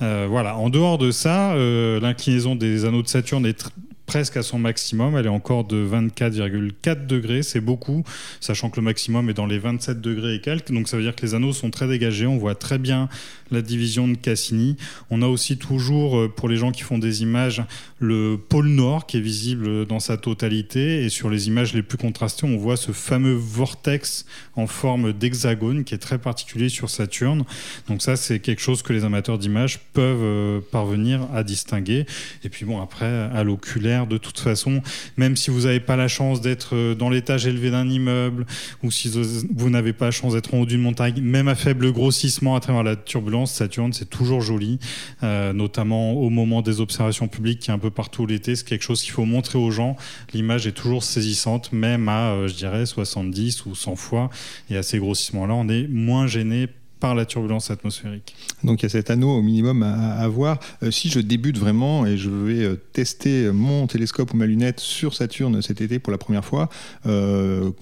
Euh, 0.03 0.27
voilà. 0.29 0.57
En 0.57 0.71
dehors 0.71 0.97
de 0.97 1.11
ça, 1.11 1.55
l'inclinaison 1.55 2.57
des 2.57 2.87
anneaux 2.87 3.03
de 3.03 3.09
Saturne 3.09 3.45
est 3.45 3.71
presque 4.11 4.37
à 4.37 4.43
son 4.43 4.59
maximum. 4.59 5.17
Elle 5.17 5.27
est 5.27 5.29
encore 5.29 5.63
de 5.63 5.87
24,4 5.87 7.07
degrés. 7.07 7.45
C'est 7.45 7.61
beaucoup, 7.61 8.03
sachant 8.41 8.69
que 8.69 8.77
le 8.77 8.83
maximum 8.83 9.31
est 9.31 9.35
dans 9.35 9.47
les 9.47 9.59
27 9.59 10.01
degrés 10.01 10.35
et 10.35 10.41
quelques. 10.41 10.73
Donc 10.73 10.89
ça 10.89 10.97
veut 10.97 11.05
dire 11.05 11.15
que 11.15 11.25
les 11.25 11.35
anneaux 11.35 11.53
sont 11.53 11.71
très 11.71 11.87
dégagés. 11.87 12.27
On 12.27 12.37
voit 12.37 12.57
très 12.57 12.79
bien 12.79 13.09
la 13.51 13.63
division 13.63 14.09
de 14.09 14.15
Cassini. 14.15 14.77
On 15.11 15.23
a 15.23 15.27
aussi 15.27 15.57
toujours, 15.57 16.19
euh, 16.19 16.29
pour 16.29 16.49
les 16.49 16.57
gens 16.57 16.73
qui 16.73 16.83
font 16.83 16.99
des 16.99 17.23
images, 17.23 17.63
le 17.99 18.37
pôle 18.37 18.69
nord 18.69 19.07
qui 19.07 19.19
est 19.19 19.21
visible 19.21 19.87
dans 19.87 20.01
sa 20.01 20.17
totalité. 20.17 21.05
Et 21.05 21.09
sur 21.09 21.31
les 21.31 21.49
images 21.49 21.75
les 21.75 21.83
plus 21.83 21.99
contrastées, 21.99 22.47
on 22.47 22.57
voit 22.57 22.77
ce 22.77 22.93
fameux 22.93 23.35
vortex 23.35 24.25
en 24.57 24.67
forme 24.67 25.13
d'hexagone 25.13 25.85
qui 25.85 25.95
est 25.95 25.99
très 25.99 26.19
particulier 26.19 26.69
sur 26.69 26.91
Saturne. 26.91 27.45
Donc 27.89 28.03
ça, 28.03 28.17
c'est 28.17 28.41
quelque 28.41 28.63
chose 28.63 28.83
que 28.83 28.93
les 28.93 29.05
amateurs 29.05 29.39
d'images 29.39 29.81
peuvent 29.93 30.19
euh, 30.23 30.61
parvenir 30.73 31.29
à 31.35 31.43
distinguer. 31.43 32.07
Et 32.45 32.49
puis 32.49 32.65
bon, 32.65 32.81
après, 32.81 33.07
à 33.07 33.45
l'oculaire, 33.45 34.07
de 34.07 34.19
toute 34.19 34.39
façon, 34.39 34.83
même 35.17 35.37
si 35.37 35.51
vous 35.51 35.63
n'avez 35.63 35.81
pas 35.81 35.97
la 35.97 36.09
chance 36.09 36.41
d'être 36.41 36.75
euh, 36.75 36.95
dans 36.95 37.11
l'étage 37.11 37.47
élevé 37.47 37.71
d'un 37.71 37.89
immeuble 37.89 38.47
ou 38.83 38.91
si 38.91 39.11
vous 39.55 39.71
n'avez 39.71 39.93
pas 39.93 40.07
la 40.07 40.11
chance 40.11 40.35
d'être 40.35 40.55
en 40.55 40.61
haut 40.61 40.67
d'une 40.67 40.81
montagne, 40.81 41.21
même 41.21 41.49
à 41.49 41.55
faible 41.55 41.93
grossissement 41.93 42.57
à 42.57 42.61
travers 42.61 42.83
la 42.83 42.97
turbulence, 42.97 43.40
Saturne, 43.47 43.93
c'est 43.93 44.09
toujours 44.09 44.41
joli, 44.41 44.79
euh, 45.23 45.53
notamment 45.53 46.13
au 46.13 46.31
moment 46.31 46.63
des 46.63 46.81
observations 46.81 47.29
publiques 47.29 47.61
qui 47.61 47.71
est 47.71 47.75
un 47.75 47.79
peu 47.79 47.91
partout 47.91 48.27
l'été. 48.27 48.57
C'est 48.57 48.67
quelque 48.67 48.83
chose 48.83 49.03
qu'il 49.03 49.13
faut 49.13 49.25
montrer 49.25 49.59
aux 49.59 49.71
gens. 49.71 49.97
L'image 50.33 50.67
est 50.67 50.73
toujours 50.73 51.05
saisissante, 51.05 51.73
même 51.73 52.09
à, 52.09 52.31
euh, 52.31 52.49
je 52.49 52.55
dirais, 52.55 52.87
70 52.87 53.67
ou 53.67 53.75
100 53.75 53.97
fois. 53.97 54.31
Et 54.71 54.77
à 54.77 54.83
ces 54.83 54.99
grossissements-là, 54.99 55.55
on 55.55 55.69
est 55.69 55.89
moins 55.89 56.27
gêné 56.27 56.69
par 57.01 57.15
la 57.15 57.25
turbulence 57.25 57.71
atmosphérique. 57.71 58.35
Donc 58.63 58.83
il 58.83 58.83
y 58.83 58.87
a 58.87 58.91
cet 58.91 59.09
anneau 59.09 59.31
au 59.31 59.41
minimum 59.41 59.83
à, 59.83 60.19
avoir. 60.19 60.59
Euh, 60.83 60.91
si 60.91 61.09
je 61.09 61.19
débute 61.19 61.57
vraiment 61.57 62.05
et 62.05 62.19
je 62.19 62.29
vais 62.29 62.77
tester 62.93 63.51
mon 63.53 63.87
télescope 63.87 64.35
ou 64.35 64.37
ma 64.37 64.45
lunette 64.45 64.81
sur 64.81 65.15
Saturne 65.15 65.63
cet 65.63 65.81
été 65.81 65.99
pour 65.99 66.11
la 66.11 66.19
première 66.19 66.45
fois, 66.45 66.69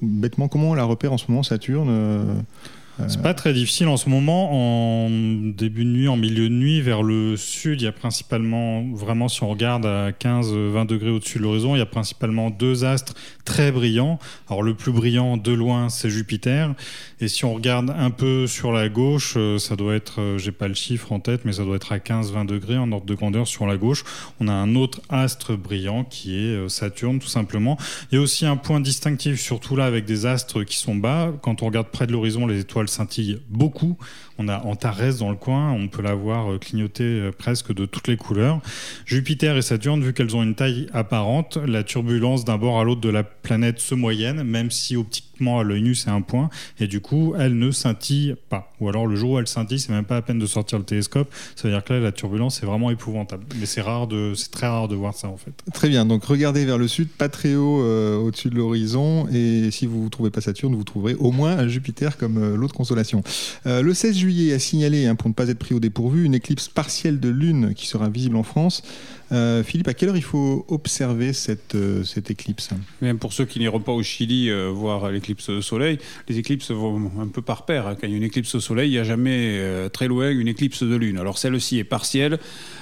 bêtement, 0.02 0.46
comment 0.46 0.70
on 0.70 0.74
la 0.74 0.84
repère 0.84 1.12
en 1.12 1.18
ce 1.18 1.24
moment 1.28 1.42
Saturne 1.42 2.44
c'est 3.06 3.22
pas 3.22 3.34
très 3.34 3.52
difficile 3.52 3.86
en 3.88 3.96
ce 3.96 4.08
moment. 4.08 4.50
En 4.52 5.08
début 5.08 5.84
de 5.84 5.90
nuit, 5.90 6.08
en 6.08 6.16
milieu 6.16 6.48
de 6.48 6.54
nuit, 6.54 6.80
vers 6.80 7.02
le 7.02 7.36
sud, 7.36 7.80
il 7.80 7.84
y 7.84 7.86
a 7.86 7.92
principalement, 7.92 8.82
vraiment, 8.92 9.28
si 9.28 9.42
on 9.42 9.48
regarde 9.48 9.86
à 9.86 10.10
15-20 10.10 10.86
degrés 10.86 11.10
au-dessus 11.10 11.38
de 11.38 11.44
l'horizon, 11.44 11.76
il 11.76 11.78
y 11.78 11.82
a 11.82 11.86
principalement 11.86 12.50
deux 12.50 12.84
astres 12.84 13.14
très 13.44 13.70
brillants. 13.70 14.18
Alors 14.48 14.62
le 14.62 14.74
plus 14.74 14.92
brillant 14.92 15.36
de 15.36 15.52
loin, 15.52 15.88
c'est 15.88 16.10
Jupiter. 16.10 16.74
Et 17.20 17.28
si 17.28 17.44
on 17.44 17.54
regarde 17.54 17.94
un 17.96 18.10
peu 18.10 18.46
sur 18.46 18.72
la 18.72 18.88
gauche, 18.88 19.34
euh, 19.36 19.58
ça 19.58 19.76
doit 19.76 19.94
être, 19.94 20.20
euh, 20.20 20.38
j'ai 20.38 20.52
pas 20.52 20.68
le 20.68 20.74
chiffre 20.74 21.12
en 21.12 21.20
tête, 21.20 21.44
mais 21.44 21.52
ça 21.52 21.64
doit 21.64 21.76
être 21.76 21.92
à 21.92 21.98
15-20 21.98 22.46
degrés 22.46 22.78
en 22.78 22.90
ordre 22.92 23.06
de 23.06 23.14
grandeur 23.14 23.46
sur 23.46 23.66
la 23.66 23.76
gauche. 23.76 24.04
On 24.40 24.48
a 24.48 24.52
un 24.52 24.74
autre 24.74 25.00
astre 25.08 25.56
brillant 25.56 26.04
qui 26.04 26.36
est 26.36 26.56
euh, 26.56 26.68
Saturne, 26.68 27.18
tout 27.20 27.28
simplement. 27.28 27.78
Il 28.10 28.16
y 28.16 28.18
a 28.18 28.20
aussi 28.20 28.44
un 28.44 28.56
point 28.56 28.80
distinctif, 28.80 29.40
surtout 29.40 29.76
là 29.76 29.84
avec 29.84 30.04
des 30.04 30.26
astres 30.26 30.62
qui 30.64 30.76
sont 30.76 30.96
bas. 30.96 31.32
Quand 31.42 31.62
on 31.62 31.66
regarde 31.66 31.88
près 31.88 32.06
de 32.06 32.12
l'horizon, 32.12 32.46
les 32.46 32.60
étoiles 32.60 32.87
scintille 32.88 33.40
beaucoup. 33.48 33.96
On 34.40 34.46
a 34.46 34.58
Antares 34.64 35.14
dans 35.18 35.30
le 35.30 35.36
coin, 35.36 35.72
on 35.72 35.88
peut 35.88 36.00
la 36.00 36.14
voir 36.14 36.52
euh, 36.52 36.58
clignoter 36.58 37.02
euh, 37.02 37.32
presque 37.36 37.74
de 37.74 37.86
toutes 37.86 38.06
les 38.06 38.16
couleurs. 38.16 38.60
Jupiter 39.04 39.56
et 39.56 39.62
Saturne, 39.62 40.00
vu 40.04 40.12
qu'elles 40.12 40.36
ont 40.36 40.44
une 40.44 40.54
taille 40.54 40.86
apparente, 40.92 41.56
la 41.56 41.82
turbulence 41.82 42.44
d'un 42.44 42.56
bord 42.56 42.78
à 42.78 42.84
l'autre 42.84 43.00
de 43.00 43.08
la 43.08 43.24
planète 43.24 43.80
se 43.80 43.96
moyenne, 43.96 44.44
même 44.44 44.70
si 44.70 44.94
optiquement 44.94 45.58
à 45.58 45.64
l'œil 45.64 45.82
nu 45.82 45.96
c'est 45.96 46.10
un 46.10 46.20
point, 46.20 46.50
et 46.78 46.86
du 46.86 47.00
coup 47.00 47.34
elle 47.36 47.58
ne 47.58 47.72
scintille 47.72 48.36
pas. 48.48 48.72
Ou 48.80 48.88
alors 48.88 49.08
le 49.08 49.16
jour 49.16 49.32
où 49.32 49.38
elle 49.40 49.48
scintille, 49.48 49.80
c'est 49.80 49.90
même 49.90 50.04
pas 50.04 50.18
à 50.18 50.22
peine 50.22 50.38
de 50.38 50.46
sortir 50.46 50.78
le 50.78 50.84
télescope. 50.84 51.34
Ça 51.56 51.66
veut 51.66 51.74
dire 51.74 51.82
que 51.82 51.92
là 51.92 51.98
la 51.98 52.12
turbulence 52.12 52.62
est 52.62 52.66
vraiment 52.66 52.90
épouvantable. 52.90 53.44
Mais 53.58 53.66
c'est 53.66 53.80
rare 53.80 54.06
de, 54.06 54.34
c'est 54.36 54.52
très 54.52 54.68
rare 54.68 54.86
de 54.86 54.94
voir 54.94 55.14
ça 55.14 55.26
en 55.26 55.36
fait. 55.36 55.52
Très 55.74 55.88
bien. 55.88 56.06
Donc 56.06 56.24
regardez 56.24 56.64
vers 56.64 56.78
le 56.78 56.86
sud, 56.86 57.08
pas 57.08 57.28
très 57.28 57.56
haut 57.56 57.82
euh, 57.82 58.16
au-dessus 58.16 58.50
de 58.50 58.54
l'horizon, 58.54 59.26
et 59.32 59.72
si 59.72 59.86
vous 59.86 60.04
ne 60.04 60.08
trouvez 60.08 60.30
pas 60.30 60.40
Saturne, 60.40 60.76
vous 60.76 60.84
trouverez 60.84 61.16
au 61.16 61.32
moins 61.32 61.66
Jupiter 61.66 62.16
comme 62.16 62.54
l'autre 62.54 62.74
consolation. 62.74 63.24
le 63.64 63.92
16 63.92 64.16
juillet 64.16 64.27
juillet 64.28 64.54
a 64.54 65.10
hein, 65.10 65.14
pour 65.14 65.28
ne 65.28 65.34
pas 65.34 65.48
être 65.48 65.58
pris 65.58 65.74
au 65.74 65.80
dépourvu, 65.80 66.24
une 66.24 66.34
éclipse 66.34 66.68
partielle 66.68 67.20
de 67.20 67.28
lune 67.28 67.74
qui 67.74 67.86
sera 67.86 68.08
visible 68.08 68.36
en 68.36 68.42
France. 68.42 68.82
Euh, 69.30 69.62
Philippe, 69.62 69.88
à 69.88 69.94
quelle 69.94 70.08
heure 70.08 70.16
il 70.16 70.22
faut 70.22 70.64
observer 70.68 71.32
cette, 71.32 71.74
euh, 71.74 72.02
cette 72.02 72.30
éclipse 72.30 72.70
Même 73.02 73.18
Pour 73.18 73.32
ceux 73.32 73.44
qui 73.44 73.58
n'iront 73.58 73.80
pas 73.80 73.92
au 73.92 74.02
Chili 74.02 74.48
euh, 74.48 74.68
voir 74.68 75.10
l'éclipse 75.10 75.50
de 75.50 75.60
soleil, 75.60 75.98
les 76.28 76.38
éclipses 76.38 76.70
vont 76.70 77.10
un 77.20 77.26
peu 77.26 77.42
par 77.42 77.66
paire. 77.66 77.86
Hein. 77.86 77.96
Quand 78.00 78.06
il 78.06 78.10
y 78.10 78.14
a 78.14 78.16
une 78.16 78.22
éclipse 78.22 78.54
au 78.54 78.60
soleil, 78.60 78.88
il 78.88 78.92
n'y 78.92 78.98
a 78.98 79.04
jamais 79.04 79.60
très 79.92 80.08
loin 80.08 80.30
une 80.30 80.48
éclipse 80.48 80.82
de 80.82 80.94
lune. 80.96 81.18
Alors 81.18 81.38
celle-ci 81.38 81.78
est 81.78 81.84
partielle. 81.84 82.38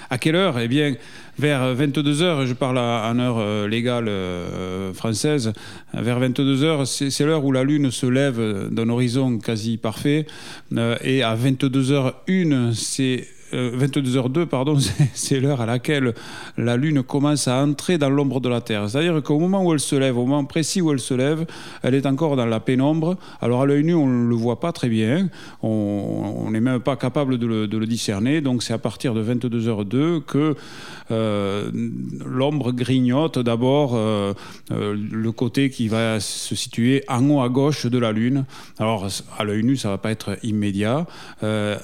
À 0.08 0.18
quelle 0.18 0.36
heure? 0.36 0.58
Eh 0.60 0.68
bien, 0.68 0.94
vers 1.38 1.74
22 1.74 2.22
heures, 2.22 2.46
je 2.46 2.54
parle 2.54 2.78
en 2.78 3.18
heure 3.18 3.66
légale 3.66 4.08
française, 4.94 5.52
vers 5.92 6.20
22 6.20 6.62
heures, 6.62 6.86
c'est 6.86 7.20
l'heure 7.20 7.44
où 7.44 7.50
la 7.50 7.64
Lune 7.64 7.90
se 7.90 8.06
lève 8.06 8.68
d'un 8.70 8.88
horizon 8.88 9.38
quasi 9.38 9.78
parfait. 9.78 10.26
et 11.02 11.22
à 11.22 11.34
22 11.34 11.90
heures 11.90 12.22
1, 12.28 12.72
c'est 12.72 13.26
22h02, 13.52 14.38
euh, 14.38 14.46
pardon, 14.46 14.76
c'est 15.14 15.40
l'heure 15.40 15.60
à 15.60 15.66
laquelle 15.66 16.14
la 16.56 16.76
Lune 16.76 17.02
commence 17.02 17.48
à 17.48 17.62
entrer 17.62 17.98
dans 17.98 18.10
l'ombre 18.10 18.40
de 18.40 18.48
la 18.48 18.60
Terre. 18.60 18.88
C'est-à-dire 18.88 19.22
qu'au 19.22 19.38
moment 19.38 19.64
où 19.64 19.72
elle 19.72 19.80
se 19.80 19.96
lève, 19.96 20.18
au 20.18 20.26
moment 20.26 20.44
précis 20.44 20.80
où 20.80 20.92
elle 20.92 21.00
se 21.00 21.14
lève, 21.14 21.46
elle 21.82 21.94
est 21.94 22.06
encore 22.06 22.36
dans 22.36 22.46
la 22.46 22.60
pénombre. 22.60 23.16
Alors 23.40 23.62
à 23.62 23.66
l'œil 23.66 23.84
nu, 23.84 23.94
on 23.94 24.06
ne 24.06 24.28
le 24.28 24.34
voit 24.34 24.60
pas 24.60 24.72
très 24.72 24.88
bien. 24.88 25.28
On 25.62 26.48
n'est 26.50 26.60
même 26.60 26.80
pas 26.80 26.96
capable 26.96 27.38
de 27.38 27.46
le, 27.46 27.86
discerner. 27.86 28.40
Donc 28.40 28.62
c'est 28.62 28.72
à 28.72 28.78
partir 28.78 29.14
de 29.14 29.22
22h02 29.22 30.22
que 30.22 30.56
euh, 31.12 31.70
l'ombre 32.24 32.72
grignote 32.72 33.38
d'abord 33.38 33.92
euh, 33.94 34.34
le 34.70 35.30
côté 35.30 35.70
qui 35.70 35.86
va 35.86 36.18
se 36.18 36.56
situer 36.56 37.04
en 37.08 37.30
haut 37.30 37.42
à 37.42 37.48
gauche 37.48 37.86
de 37.86 37.98
la 37.98 38.10
Lune. 38.10 38.44
Alors 38.78 39.06
à 39.38 39.44
l'œil 39.44 39.62
nu, 39.62 39.76
ça 39.76 39.88
va 39.88 39.98
pas 39.98 40.10
être 40.10 40.36
immédiat, 40.42 41.06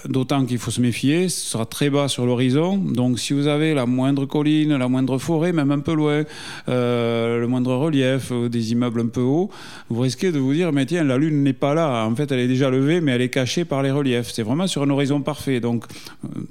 d'autant 0.09 0.45
qu'il 0.45 0.59
faut 0.59 0.71
se 0.71 0.81
méfier, 0.81 1.29
sera 1.53 1.67
très 1.67 1.91
bas 1.91 2.09
sur 2.09 2.27
l'horizon. 2.27 2.77
Donc 2.77 3.19
si 3.19 3.33
vous 3.33 3.47
avez 3.47 3.75
la 3.75 3.87
moindre 3.87 4.27
colline, 4.27 4.77
la 4.77 4.89
moindre 4.89 5.19
forêt, 5.19 5.53
même 5.53 5.71
un 5.71 5.81
peu 5.81 5.95
loin, 5.95 6.25
le 6.67 7.47
moindre 7.47 7.75
relief, 7.75 8.33
des 8.33 8.73
immeubles 8.73 9.01
un 9.01 9.07
peu 9.07 9.21
hauts, 9.21 9.51
vous 9.89 10.01
risquez 10.01 10.33
de 10.33 10.39
vous 10.39 10.53
dire 10.53 10.73
mais 10.73 10.87
tiens 10.87 11.05
la 11.05 11.19
Lune 11.19 11.43
n'est 11.43 11.53
pas 11.53 11.75
là. 11.75 12.07
En 12.07 12.15
fait, 12.15 12.31
elle 12.33 12.41
est 12.41 12.49
déjà 12.49 12.71
levée, 12.71 13.01
mais 13.01 13.13
elle 13.13 13.23
est 13.23 13.29
cachée 13.29 13.65
par 13.65 13.83
les 13.83 13.91
reliefs. 13.91 14.31
C'est 14.33 14.43
vraiment 14.43 14.67
sur 14.67 14.83
un 14.83 14.91
horizon 14.91 15.21
parfait. 15.21 15.61
Donc 15.61 15.85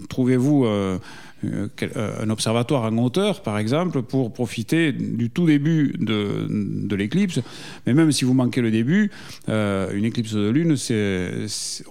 trouvez-vous 0.10 0.66
euh, 0.66 0.98
un 1.44 2.30
observatoire 2.30 2.84
en 2.84 2.98
hauteur, 2.98 3.42
par 3.42 3.58
exemple, 3.58 4.02
pour 4.02 4.32
profiter 4.34 4.92
du 4.92 5.30
tout 5.30 5.46
début 5.46 5.94
de, 6.00 6.96
l'éclipse. 6.96 7.40
Mais 7.86 7.94
même 7.94 8.12
si 8.12 8.26
vous 8.26 8.34
manquez 8.34 8.62
le 8.62 8.72
début, 8.72 9.12
euh, 9.50 9.92
une 9.94 10.06
éclipse 10.06 10.34
de 10.34 10.50
lune, 10.50 10.76
c'est, 10.78 11.32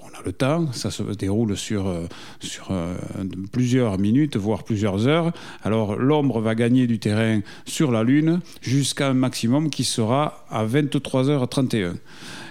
on 0.00 0.18
a 0.18 0.22
le 0.24 0.32
temps, 0.32 0.72
ça 0.72 0.90
se 0.90 1.02
déroule 1.02 1.56
sur, 1.56 1.88
euh, 1.88 2.06
sur 2.40 2.72
plusieurs 3.52 3.98
minutes, 3.98 4.36
voire 4.36 4.64
plusieurs 4.64 5.06
heures. 5.06 5.32
Alors 5.62 5.96
l'ombre 5.96 6.40
va 6.40 6.54
gagner 6.54 6.86
du 6.86 6.98
terrain 6.98 7.40
sur 7.64 7.90
la 7.90 8.04
lune 8.04 8.40
jusqu'à 8.60 9.08
un 9.08 9.14
maximum 9.14 9.70
qui 9.70 9.84
sera 9.84 10.44
à 10.50 10.64
23h31. 10.64 11.94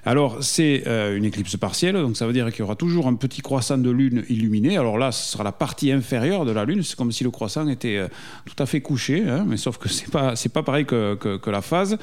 Alors, 0.09 0.37
c'est 0.41 0.85
euh, 0.87 1.15
une 1.15 1.23
éclipse 1.23 1.55
partielle, 1.55 1.93
donc 1.93 2.17
ça 2.17 2.25
veut 2.25 2.33
dire 2.33 2.49
qu'il 2.49 2.61
y 2.61 2.63
aura 2.63 2.75
toujours 2.75 3.05
un 3.05 3.13
petit 3.13 3.41
croissant 3.41 3.77
de 3.77 3.91
lune 3.91 4.23
illuminé. 4.27 4.75
Alors 4.75 4.97
là, 4.97 5.11
ce 5.11 5.33
sera 5.33 5.43
la 5.43 5.51
partie 5.51 5.91
inférieure 5.91 6.45
de 6.45 6.51
la 6.51 6.65
lune. 6.65 6.81
C'est 6.81 6.95
comme 6.95 7.11
si 7.11 7.23
le 7.23 7.29
croissant 7.29 7.67
était 7.67 7.97
euh, 7.97 8.07
tout 8.43 8.55
à 8.57 8.65
fait 8.65 8.81
couché, 8.81 9.23
hein, 9.29 9.45
mais 9.47 9.55
sauf 9.55 9.77
que 9.77 9.87
c'est 9.89 10.09
pas 10.09 10.35
c'est 10.35 10.51
pas 10.51 10.63
pareil 10.63 10.85
que, 10.85 11.39
la 11.51 11.61
phase. 11.61 11.99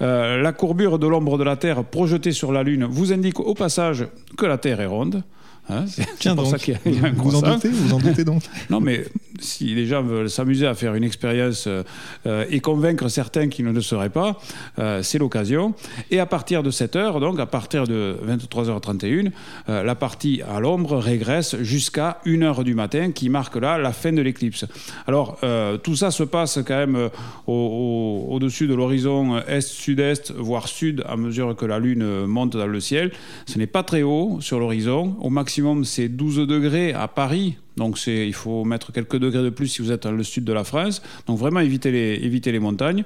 Euh, 0.00 0.40
la 0.40 0.52
courbure 0.54 0.98
de 0.98 1.06
l'ombre 1.06 1.36
de 1.36 1.44
la 1.44 1.56
Terre 1.56 1.84
projetée 1.84 2.32
sur 2.32 2.52
la 2.52 2.62
lune 2.62 2.86
vous 2.86 3.12
indique 3.12 3.38
au 3.38 3.52
passage 3.52 4.06
que 4.38 4.46
la 4.46 4.56
Terre 4.56 4.80
est 4.80 4.86
ronde. 4.86 5.22
Hein, 5.68 5.84
c'est 5.86 6.34
pour 6.34 6.46
ça 6.46 6.58
qu'il 6.58 6.74
y, 6.74 6.98
a 6.98 7.06
un 7.06 7.12
vous 7.12 7.36
en 7.36 7.40
doutez, 7.40 7.68
vous 7.68 7.94
en 7.94 7.98
doutez 7.98 8.24
donc 8.24 8.42
Non, 8.70 8.80
mais 8.80 9.04
si 9.38 9.74
les 9.74 9.86
gens 9.86 10.02
veulent 10.02 10.28
s'amuser 10.28 10.66
à 10.66 10.74
faire 10.74 10.94
une 10.94 11.04
expérience 11.04 11.68
euh, 11.68 12.44
et 12.50 12.60
convaincre 12.60 13.08
certains 13.08 13.48
qui 13.48 13.62
ne 13.62 13.70
le 13.70 13.80
seraient 13.80 14.10
pas, 14.10 14.40
euh, 14.78 15.02
c'est 15.02 15.18
l'occasion. 15.18 15.74
Et 16.10 16.18
à 16.18 16.26
partir 16.26 16.64
de 16.64 16.70
cette 16.70 16.96
heure, 16.96 17.20
donc 17.20 17.38
à 17.38 17.46
partir 17.46 17.86
de 17.86 18.16
23h31, 18.26 19.30
euh, 19.68 19.82
la 19.82 19.94
partie 19.94 20.42
à 20.42 20.58
l'ombre 20.58 20.96
régresse 20.96 21.56
jusqu'à 21.60 22.20
1h 22.26 22.64
du 22.64 22.74
matin, 22.74 23.12
qui 23.12 23.28
marque 23.28 23.56
là 23.56 23.78
la 23.78 23.92
fin 23.92 24.12
de 24.12 24.22
l'éclipse. 24.22 24.66
Alors, 25.06 25.38
tout 25.82 25.96
ça 25.96 26.10
se 26.10 26.22
passe 26.22 26.58
quand 26.66 26.76
même 26.76 27.10
au-dessus 27.46 28.66
de 28.66 28.74
l'horizon 28.74 29.38
est-sud-est, 29.46 30.32
voire 30.32 30.68
sud, 30.68 31.04
à 31.08 31.16
mesure 31.16 31.56
que 31.56 31.66
la 31.66 31.78
Lune 31.78 32.26
monte 32.26 32.56
dans 32.56 32.66
le 32.66 32.80
ciel. 32.80 33.12
Ce 33.46 33.58
n'est 33.58 33.66
pas 33.66 33.82
très 33.82 34.02
haut 34.02 34.38
sur 34.40 34.58
l'horizon. 34.58 35.16
Au 35.20 35.30
maximum, 35.30 35.51
maximum, 35.52 35.84
c'est 35.84 36.08
12 36.08 36.46
degrés 36.46 36.94
à 36.94 37.08
Paris. 37.08 37.58
Donc 37.76 37.98
il 38.06 38.34
faut 38.34 38.64
mettre 38.64 38.92
quelques 38.92 39.16
degrés 39.16 39.42
de 39.42 39.50
plus 39.50 39.68
si 39.68 39.82
vous 39.82 39.92
êtes 39.92 40.02
dans 40.04 40.12
le 40.12 40.22
sud 40.22 40.44
de 40.44 40.52
la 40.52 40.64
France. 40.64 41.02
Donc 41.26 41.38
vraiment 41.38 41.60
éviter 41.60 41.90
les, 41.90 42.18
les 42.18 42.58
montagnes. 42.58 43.04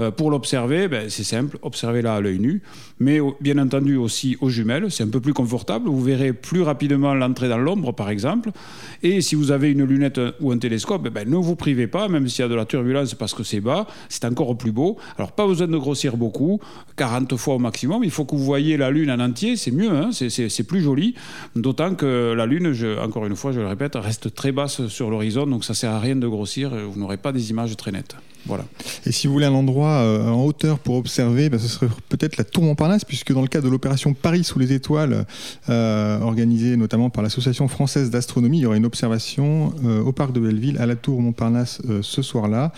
Euh, 0.00 0.10
pour 0.10 0.30
l'observer, 0.30 0.88
ben, 0.88 1.10
c'est 1.10 1.24
simple, 1.24 1.58
observez-la 1.62 2.14
à 2.14 2.20
l'œil 2.20 2.38
nu, 2.38 2.62
mais 3.00 3.18
bien 3.40 3.58
entendu 3.58 3.96
aussi 3.96 4.36
aux 4.40 4.48
jumelles, 4.48 4.90
c'est 4.90 5.02
un 5.02 5.08
peu 5.08 5.20
plus 5.20 5.32
confortable. 5.34 5.88
Vous 5.88 6.02
verrez 6.02 6.32
plus 6.32 6.62
rapidement 6.62 7.14
l'entrée 7.14 7.48
dans 7.48 7.58
l'ombre, 7.58 7.92
par 7.92 8.10
exemple. 8.10 8.50
Et 9.02 9.20
si 9.20 9.34
vous 9.34 9.50
avez 9.50 9.70
une 9.70 9.84
lunette 9.84 10.20
ou 10.40 10.52
un 10.52 10.58
télescope, 10.58 11.08
ben, 11.08 11.28
ne 11.28 11.36
vous 11.36 11.56
privez 11.56 11.86
pas, 11.86 12.08
même 12.08 12.28
s'il 12.28 12.42
y 12.42 12.46
a 12.46 12.48
de 12.48 12.54
la 12.54 12.64
turbulence 12.64 13.14
parce 13.14 13.34
que 13.34 13.42
c'est 13.42 13.60
bas, 13.60 13.86
c'est 14.08 14.24
encore 14.24 14.56
plus 14.56 14.72
beau. 14.72 14.96
Alors 15.16 15.32
pas 15.32 15.46
besoin 15.46 15.66
de 15.66 15.76
grossir 15.76 16.16
beaucoup, 16.16 16.60
40 16.96 17.36
fois 17.36 17.54
au 17.54 17.58
maximum. 17.58 18.04
Il 18.04 18.10
faut 18.10 18.24
que 18.24 18.36
vous 18.36 18.44
voyez 18.44 18.76
la 18.76 18.90
Lune 18.90 19.10
en 19.10 19.20
entier, 19.20 19.56
c'est 19.56 19.70
mieux, 19.70 19.90
hein, 19.90 20.10
c'est 20.12 20.66
plus 20.66 20.80
joli. 20.80 21.14
D'autant 21.56 21.94
que 21.94 22.32
la 22.36 22.46
Lune, 22.46 22.72
encore 23.02 23.26
une 23.26 23.36
fois, 23.36 23.52
je 23.52 23.60
le 23.60 23.66
répète, 23.66 23.96
reste 24.08 24.34
très 24.34 24.52
basse 24.52 24.86
sur 24.88 25.10
l'horizon, 25.10 25.46
donc 25.46 25.64
ça 25.64 25.74
sert 25.74 25.90
à 25.90 26.00
rien 26.00 26.16
de 26.16 26.26
grossir, 26.26 26.70
vous 26.70 26.98
n'aurez 26.98 27.16
pas 27.16 27.32
des 27.32 27.50
images 27.50 27.76
très 27.76 27.92
nettes. 27.92 28.16
Voilà. 28.46 28.64
Et 29.04 29.12
si 29.12 29.26
vous 29.26 29.32
voulez 29.32 29.46
un 29.46 29.52
endroit 29.52 30.00
euh, 30.00 30.28
en 30.28 30.44
hauteur 30.44 30.78
pour 30.78 30.96
observer, 30.96 31.50
bah, 31.50 31.58
ce 31.58 31.68
serait 31.68 31.88
peut-être 32.08 32.36
la 32.36 32.44
Tour 32.44 32.64
Montparnasse, 32.64 33.04
puisque 33.04 33.32
dans 33.32 33.42
le 33.42 33.48
cadre 33.48 33.66
de 33.66 33.70
l'opération 33.70 34.14
Paris 34.14 34.44
sous 34.44 34.58
les 34.58 34.72
étoiles, 34.72 35.26
euh, 35.68 36.20
organisée 36.20 36.76
notamment 36.76 37.10
par 37.10 37.22
l'Association 37.22 37.68
française 37.68 38.10
d'astronomie, 38.10 38.58
il 38.58 38.62
y 38.62 38.66
aura 38.66 38.76
une 38.76 38.86
observation 38.86 39.74
euh, 39.84 40.00
au 40.00 40.12
parc 40.12 40.32
de 40.32 40.40
Belleville 40.40 40.78
à 40.78 40.86
la 40.86 40.96
Tour 40.96 41.20
Montparnasse 41.20 41.82
ce 42.02 42.22
soir-là. 42.22 42.72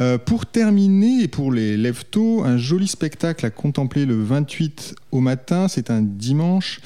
Euh, 0.00 0.18
pour 0.18 0.44
terminer, 0.44 1.22
et 1.22 1.28
pour 1.28 1.52
les 1.52 1.76
lève 1.76 2.04
un 2.44 2.58
joli 2.58 2.86
spectacle 2.86 3.46
à 3.46 3.50
contempler 3.50 4.04
le 4.04 4.22
28 4.22 4.94
au 5.12 5.20
matin, 5.20 5.68
c'est 5.68 5.90
un 5.90 6.02
dimanche. 6.02 6.80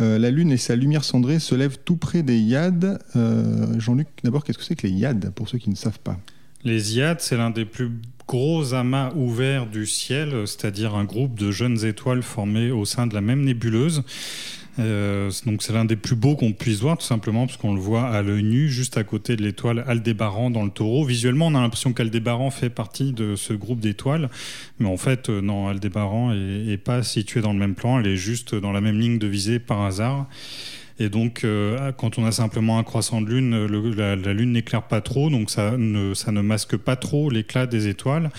Euh, 0.00 0.18
la 0.18 0.30
lune 0.30 0.50
et 0.50 0.56
sa 0.56 0.74
lumière 0.74 1.04
cendrée 1.04 1.38
se 1.38 1.54
lèvent 1.54 1.78
tout 1.84 1.96
près 1.96 2.22
des 2.22 2.38
Yad. 2.38 2.98
Euh, 3.14 3.78
Jean-Luc, 3.78 4.08
d'abord, 4.24 4.44
qu'est-ce 4.44 4.58
que 4.58 4.64
c'est 4.64 4.74
que 4.74 4.86
les 4.86 4.92
Yad, 4.92 5.30
pour 5.30 5.48
ceux 5.48 5.58
qui 5.58 5.70
ne 5.70 5.76
savent 5.76 6.00
pas? 6.00 6.18
Les 6.64 6.96
Yad, 6.96 7.20
c'est 7.20 7.36
l'un 7.36 7.50
des 7.50 7.64
plus 7.64 7.90
gros 8.26 8.74
amas 8.74 9.12
ouverts 9.14 9.66
du 9.66 9.86
ciel, 9.86 10.46
c'est-à-dire 10.46 10.94
un 10.94 11.04
groupe 11.04 11.38
de 11.38 11.50
jeunes 11.50 11.84
étoiles 11.84 12.22
formées 12.22 12.70
au 12.70 12.84
sein 12.84 13.06
de 13.06 13.14
la 13.14 13.20
même 13.20 13.42
nébuleuse. 13.42 14.02
Euh, 14.78 15.30
donc 15.46 15.62
c'est 15.62 15.72
l'un 15.72 15.84
des 15.84 15.96
plus 15.96 16.16
beaux 16.16 16.36
qu'on 16.36 16.52
puisse 16.52 16.80
voir, 16.80 16.98
tout 16.98 17.06
simplement 17.06 17.46
parce 17.46 17.56
qu'on 17.56 17.74
le 17.74 17.80
voit 17.80 18.08
à 18.08 18.22
l'œil 18.22 18.42
nu, 18.42 18.68
juste 18.68 18.98
à 18.98 19.04
côté 19.04 19.36
de 19.36 19.42
l'étoile 19.42 19.84
Aldébaran 19.86 20.50
dans 20.50 20.64
le 20.64 20.70
taureau. 20.70 21.04
Visuellement, 21.04 21.46
on 21.46 21.54
a 21.54 21.60
l'impression 21.60 21.92
qu'Aldébaran 21.92 22.50
fait 22.50 22.70
partie 22.70 23.12
de 23.12 23.36
ce 23.36 23.52
groupe 23.52 23.80
d'étoiles, 23.80 24.28
mais 24.78 24.88
en 24.88 24.96
fait, 24.96 25.30
euh, 25.30 25.40
non, 25.40 25.68
Aldébaran 25.68 26.32
est, 26.32 26.76
pas 26.76 27.02
située 27.02 27.40
dans 27.40 27.52
le 27.52 27.58
même 27.58 27.74
plan, 27.74 27.98
elle 27.98 28.06
est 28.06 28.16
juste 28.16 28.54
dans 28.54 28.72
la 28.72 28.80
même 28.80 28.98
ligne 28.98 29.18
de 29.18 29.26
visée 29.26 29.58
par 29.58 29.82
hasard. 29.82 30.26
Et 30.98 31.10
donc, 31.10 31.44
euh, 31.44 31.92
quand 31.92 32.18
on 32.18 32.24
a 32.24 32.32
simplement 32.32 32.78
un 32.78 32.82
croissant 32.82 33.20
de 33.20 33.28
lune, 33.28 33.66
la, 33.96 34.14
lune 34.16 34.52
n'éclaire 34.52 34.82
pas 34.82 35.02
trop, 35.02 35.28
donc 35.28 35.50
ça 35.50 35.76
ne, 35.76 36.14
ça 36.14 36.32
ne 36.32 36.40
masque 36.40 36.76
pas 36.76 36.96
trop 36.96 37.28
l'éclat 37.28 37.66
des 37.66 37.88
étoiles. 37.88 38.30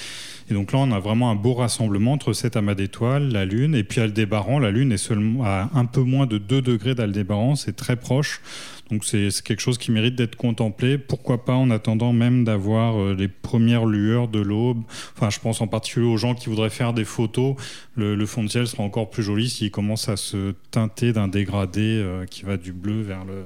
Et 0.50 0.54
donc 0.54 0.72
là, 0.72 0.80
on 0.80 0.92
a 0.92 1.00
vraiment 1.00 1.30
un 1.30 1.36
beau 1.36 1.54
rassemblement 1.54 2.14
entre 2.14 2.34
cet 2.34 2.56
amas 2.56 2.74
d'étoiles, 2.74 3.32
la 3.32 3.44
Lune, 3.46 3.76
et 3.76 3.84
puis 3.84 4.00
Aldébaran. 4.00 4.60
La 4.60 4.72
Lune 4.72 4.94
est 4.94 4.98
seulement 4.98 5.44
à 5.44 5.70
un 5.74 5.86
peu 5.86 6.02
moins 6.02 6.26
de 6.26 6.38
2 6.38 6.62
degrés 6.62 6.96
d'Aldébaran, 6.96 7.56
c'est 7.56 7.76
très 7.76 7.98
proche. 7.98 8.42
Donc 8.90 9.04
c'est 9.04 9.30
quelque 9.44 9.60
chose 9.60 9.78
qui 9.78 9.92
mérite 9.92 10.16
d'être 10.16 10.36
contemplé. 10.36 10.98
Pourquoi 10.98 11.44
pas 11.44 11.56
en 11.56 11.70
attendant 11.70 12.14
même 12.14 12.44
d'avoir 12.44 13.00
euh, 13.00 13.14
les 13.14 13.28
premières 13.28 13.86
lueurs 13.86 14.28
de 14.28 14.40
l'aube. 14.40 14.82
Enfin, 15.16 15.30
je 15.30 15.40
pense 15.40 15.62
en 15.62 15.68
particulier 15.68 16.06
aux 16.06 16.18
gens 16.18 16.36
qui 16.36 16.50
voudraient 16.50 16.70
faire 16.70 16.94
des 16.94 17.04
photos. 17.04 17.56
Le, 17.96 18.26
fond 18.26 18.44
de 18.44 18.50
ciel 18.50 18.68
sera 18.68 18.84
encore 18.84 19.10
plus 19.10 19.24
joli 19.24 19.50
s'il 19.50 19.72
commence 19.72 20.08
à 20.08 20.18
se 20.18 20.54
teinter 20.72 21.14
d'un 21.14 21.28
dégradé 21.28 21.82
euh, 21.82 22.26
qui 22.26 22.44
va 22.44 22.58
du 22.58 22.72
bleu 22.72 23.02
vers 23.02 23.26
le, 23.26 23.46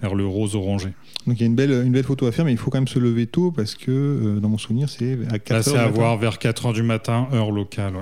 vers 0.00 0.14
le 0.14 0.26
rose 0.26 0.54
orangé. 0.54 0.90
Donc 1.26 1.36
il 1.38 1.40
y 1.40 1.44
a 1.44 1.46
une 1.46 1.54
belle, 1.54 1.72
une 1.72 1.92
belle 1.92 2.04
photo 2.04 2.26
à 2.26 2.32
faire, 2.32 2.44
mais 2.44 2.52
il 2.52 2.58
faut 2.58 2.70
quand 2.70 2.78
même 2.78 2.88
se 2.88 2.98
lever 2.98 3.26
tôt 3.26 3.50
parce 3.50 3.74
que 3.74 3.90
euh, 3.90 4.40
dans 4.40 4.48
mon 4.48 4.58
souvenir, 4.58 4.88
c'est 4.88 5.18
à 5.30 5.38
4 5.38 5.50
Là, 5.50 5.62
c'est 5.62 5.76
à 5.78 5.88
voir 5.88 6.16
vers 6.18 6.38
4 6.38 6.66
heures 6.66 6.72
du 6.72 6.82
matin, 6.82 7.28
heure 7.32 7.50
locale. 7.50 7.94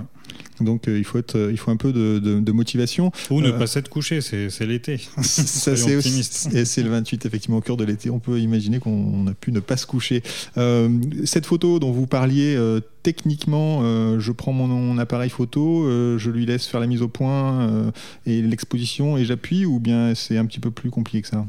Donc 0.60 0.88
euh, 0.88 0.98
il, 0.98 1.04
faut 1.04 1.18
être, 1.18 1.50
il 1.50 1.56
faut 1.58 1.70
un 1.70 1.76
peu 1.76 1.92
de, 1.92 2.52
motivation. 2.52 3.12
Ou 3.30 3.40
ne 3.40 3.50
euh, 3.50 3.58
pas 3.58 3.66
s'être 3.66 3.88
couché, 3.88 4.20
c'est 4.20 4.66
l'été. 4.66 4.98
Ça 5.22 5.76
c'est 5.76 6.54
Et 6.54 6.64
c'est 6.64 6.82
le 6.82 6.90
28, 6.90 7.26
effectivement, 7.26 7.58
au 7.58 7.60
cœur 7.60 7.76
de 7.76 7.84
l'été. 7.84 8.10
On 8.10 8.18
peut 8.18 8.40
imaginer 8.40 8.78
qu'on 8.78 9.26
a 9.26 9.34
pu 9.34 9.52
ne 9.52 9.60
pas 9.60 9.76
se 9.76 9.86
coucher. 9.86 10.22
Euh, 10.56 10.88
cette 11.24 11.46
photo 11.46 11.78
dont 11.78 11.92
vous 11.92 12.06
parliez, 12.06 12.58
techniquement, 13.02 14.18
je 14.18 14.32
prends 14.32 14.52
mon, 14.52 14.98
appareil 14.98 15.30
photo, 15.30 15.84
je 16.18 16.30
lui 16.30 16.46
laisse 16.46 16.66
faire 16.66 16.80
la 16.80 16.86
mise 16.86 17.02
au 17.02 17.08
point 17.08 17.92
et 18.24 18.40
l'exposition 18.42 19.18
et 19.18 19.24
j'appuie, 19.24 19.66
ou 19.66 19.78
bien 19.78 20.14
c'est 20.14 20.38
un 20.38 20.46
petit 20.46 20.60
peu 20.60 20.70
plus 20.70 20.90
compliqué 20.90 21.22
que 21.22 21.28
ça? 21.28 21.46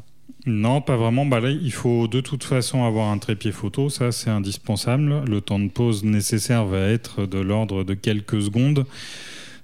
Non, 0.47 0.81
pas 0.81 0.95
vraiment. 0.95 1.25
Bah 1.25 1.41
il 1.41 1.73
faut 1.73 2.07
de 2.07 2.21
toute 2.21 2.45
façon 2.45 2.85
avoir 2.85 3.11
un 3.11 3.17
trépied 3.17 3.51
photo, 3.51 3.89
ça 3.89 4.13
c'est 4.13 4.29
indispensable. 4.29 5.23
Le 5.27 5.41
temps 5.41 5.59
de 5.59 5.67
pause 5.67 6.03
nécessaire 6.05 6.65
va 6.65 6.79
être 6.79 7.25
de 7.25 7.37
l'ordre 7.37 7.83
de 7.83 7.93
quelques 7.93 8.41
secondes. 8.41 8.85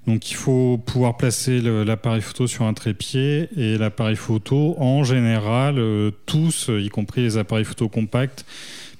Donc 0.06 0.30
il 0.30 0.34
faut 0.34 0.78
pouvoir 0.84 1.16
placer 1.16 1.62
l'appareil 1.62 2.20
photo 2.20 2.46
sur 2.46 2.66
un 2.66 2.74
trépied 2.74 3.48
et 3.56 3.78
l'appareil 3.78 4.16
photo, 4.16 4.74
en 4.78 5.02
général, 5.02 5.78
euh, 5.78 6.10
tous, 6.26 6.68
y 6.68 6.90
compris 6.90 7.22
les 7.22 7.38
appareils 7.38 7.64
photo 7.64 7.88
compacts, 7.88 8.44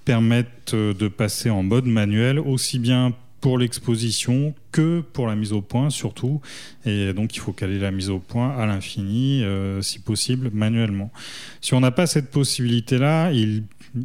permettent 0.07 0.73
euh, 0.73 0.95
de 0.95 1.09
passer 1.09 1.51
en 1.51 1.63
mode 1.63 1.85
manuel 1.85 2.39
aussi 2.39 2.79
bien 2.79 3.13
pour 3.45 3.59
l'exposition 3.59 4.55
que 4.73 5.03
pour 5.03 5.27
la 5.27 5.37
mise 5.37 5.53
au 5.53 5.61
point 5.61 5.91
surtout. 5.91 6.41
Et 6.87 7.13
donc 7.13 7.37
il 7.37 7.41
faut 7.41 7.53
caler 7.53 7.79
la 7.79 7.91
mise 7.91 8.09
au 8.09 8.19
point 8.19 8.57
à 8.57 8.65
l'infini, 8.65 9.45
euh, 9.45 9.83
si 9.83 9.99
possible, 9.99 10.51
manuellement. 10.55 11.13
Si 11.61 11.75
on 11.75 11.81
n'a 11.81 11.91
pas 11.91 12.07
cette 12.07 12.31
possibilité-là, 12.31 13.33
il, 13.33 13.65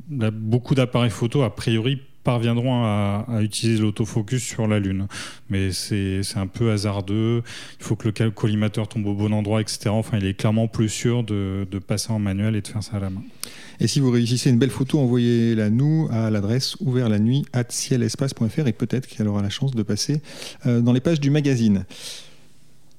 beaucoup 0.10 0.75
d'appareils 0.75 1.10
photo, 1.10 1.43
a 1.43 1.56
priori, 1.56 2.02
parviendront 2.23 2.84
à, 2.84 3.25
utiliser 3.41 3.82
l'autofocus 3.82 4.43
sur 4.43 4.67
la 4.67 4.79
Lune. 4.79 5.08
Mais 5.49 5.71
c'est 5.71 6.21
un 6.36 6.47
peu 6.47 6.71
hasardeux. 6.71 7.43
Il 7.79 7.86
faut 7.86 7.95
que 7.95 8.10
le 8.10 8.32
collimateur 8.32 8.88
tombe 8.88 9.05
au 9.08 9.13
bon 9.13 9.34
endroit, 9.34 9.62
etc. 9.62 9.89
Enfin, 9.89 10.17
il 10.17 10.25
est 10.25 10.34
clairement 10.34 10.67
plus 10.67 10.89
sûr 10.89 11.23
de, 11.23 11.67
de 11.69 11.79
passer 11.79 12.12
en 12.12 12.19
manuel 12.19 12.55
et 12.55 12.62
de 12.62 12.67
faire 12.67 12.84
ça 12.84 12.97
à 12.97 12.99
la 12.99 13.10
main. 13.10 13.23
Et 13.79 13.88
si 13.88 13.99
vous 14.01 14.12
réussissez 14.12 14.49
une 14.49 14.60
belle 14.60 14.69
photo, 14.69 14.99
envoyez-la 14.99 15.69
nous 15.69 16.10
à 16.12 16.29
l'adresse 16.29 16.75
ouvert 16.82 17.08
la 17.08 17.19
nuit 17.19 17.45
cielespace.fr 17.69 18.67
et 18.67 18.73
peut-être 18.73 19.08
qu'elle 19.08 19.27
aura 19.27 19.41
la 19.41 19.49
chance 19.49 19.71
de 19.71 19.84
passer 19.84 20.21
euh, 20.65 20.82
dans 20.82 20.91
les 20.91 20.99
pages 20.99 21.21
du 21.21 21.29
magazine. 21.29 21.86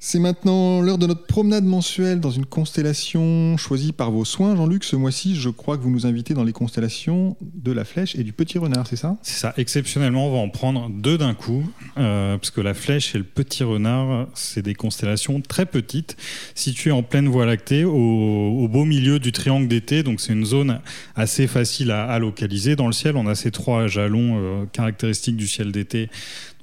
C'est 0.03 0.19
maintenant 0.19 0.81
l'heure 0.81 0.97
de 0.97 1.07
notre 1.07 1.27
promenade 1.27 1.65
mensuelle 1.65 2.21
dans 2.21 2.31
une 2.31 2.47
constellation 2.47 3.59
choisie 3.59 3.93
par 3.93 4.11
vos 4.11 4.25
soins. 4.25 4.57
Jean-Luc, 4.57 4.83
ce 4.83 4.97
mois-ci, 4.97 5.37
je 5.37 5.51
crois 5.51 5.77
que 5.77 5.83
vous 5.83 5.91
nous 5.91 6.07
invitez 6.07 6.33
dans 6.33 6.43
les 6.43 6.55
constellations 6.55 7.37
de 7.43 7.71
la 7.71 7.85
flèche 7.85 8.17
et 8.17 8.25
du 8.25 8.33
petit 8.33 8.57
renard, 8.57 8.87
c'est 8.87 8.97
ça? 8.97 9.19
C'est 9.21 9.39
ça. 9.39 9.53
Exceptionnellement, 9.59 10.29
on 10.29 10.33
va 10.33 10.39
en 10.39 10.49
prendre 10.49 10.89
deux 10.89 11.19
d'un 11.19 11.35
coup, 11.35 11.71
euh, 11.99 12.39
parce 12.39 12.51
que 12.51 12.63
la 12.63 12.73
flèche 12.73 13.15
et 13.15 13.19
le 13.19 13.25
petit 13.25 13.63
renard, 13.63 14.27
c'est 14.33 14.63
des 14.63 14.75
constellations 14.75 15.43
très 15.43 15.67
petites, 15.67 16.17
situées 16.55 16.93
en 16.93 17.03
pleine 17.03 17.29
voie 17.29 17.45
lactée, 17.45 17.85
au, 17.85 18.69
beau 18.69 18.87
milieu 18.87 19.19
du 19.19 19.33
triangle 19.33 19.69
d'été. 19.69 20.03
Donc 20.03 20.23
c'est 20.23 20.33
une 20.33 20.47
zone 20.47 20.81
assez 21.15 21.47
facile 21.47 21.91
à, 21.91 22.19
localiser. 22.19 22.75
Dans 22.75 22.87
le 22.87 22.95
ciel, 22.95 23.17
on 23.17 23.27
a 23.27 23.35
ces 23.35 23.51
trois 23.51 23.87
jalons 23.87 24.39
euh, 24.39 24.65
caractéristiques 24.73 25.37
du 25.37 25.47
ciel 25.47 25.73
d'été 25.73 26.09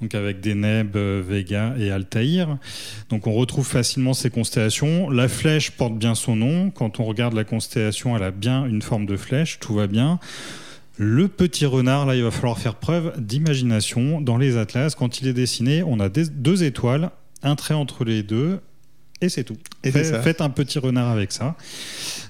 donc 0.00 0.14
avec 0.14 0.40
Deneb, 0.40 0.96
euh, 0.96 1.22
Vega 1.26 1.74
et 1.78 1.90
Altaïr. 1.90 2.58
Donc 3.08 3.26
on 3.26 3.32
retrouve 3.32 3.66
facilement 3.66 4.14
ces 4.14 4.30
constellations. 4.30 5.10
La 5.10 5.28
flèche 5.28 5.72
porte 5.72 5.96
bien 5.96 6.14
son 6.14 6.36
nom. 6.36 6.70
Quand 6.70 7.00
on 7.00 7.04
regarde 7.04 7.34
la 7.34 7.44
constellation, 7.44 8.16
elle 8.16 8.22
a 8.22 8.30
bien 8.30 8.64
une 8.66 8.82
forme 8.82 9.06
de 9.06 9.16
flèche, 9.16 9.58
tout 9.58 9.74
va 9.74 9.86
bien. 9.86 10.18
Le 10.96 11.28
petit 11.28 11.64
renard, 11.64 12.06
là, 12.06 12.16
il 12.16 12.24
va 12.24 12.32
falloir 12.32 12.58
faire 12.58 12.74
preuve 12.74 13.12
d'imagination. 13.18 14.20
Dans 14.20 14.36
les 14.36 14.56
atlas, 14.56 14.96
quand 14.96 15.20
il 15.20 15.28
est 15.28 15.32
dessiné, 15.32 15.84
on 15.84 16.00
a 16.00 16.08
deux 16.08 16.64
étoiles, 16.64 17.10
un 17.44 17.54
trait 17.54 17.74
entre 17.74 18.04
les 18.04 18.24
deux, 18.24 18.58
et 19.20 19.28
c'est 19.28 19.44
tout. 19.44 19.56
Et 19.84 19.92
faites 19.92 20.40
un 20.40 20.50
petit 20.50 20.80
renard 20.80 21.08
avec 21.08 21.30
ça. 21.30 21.54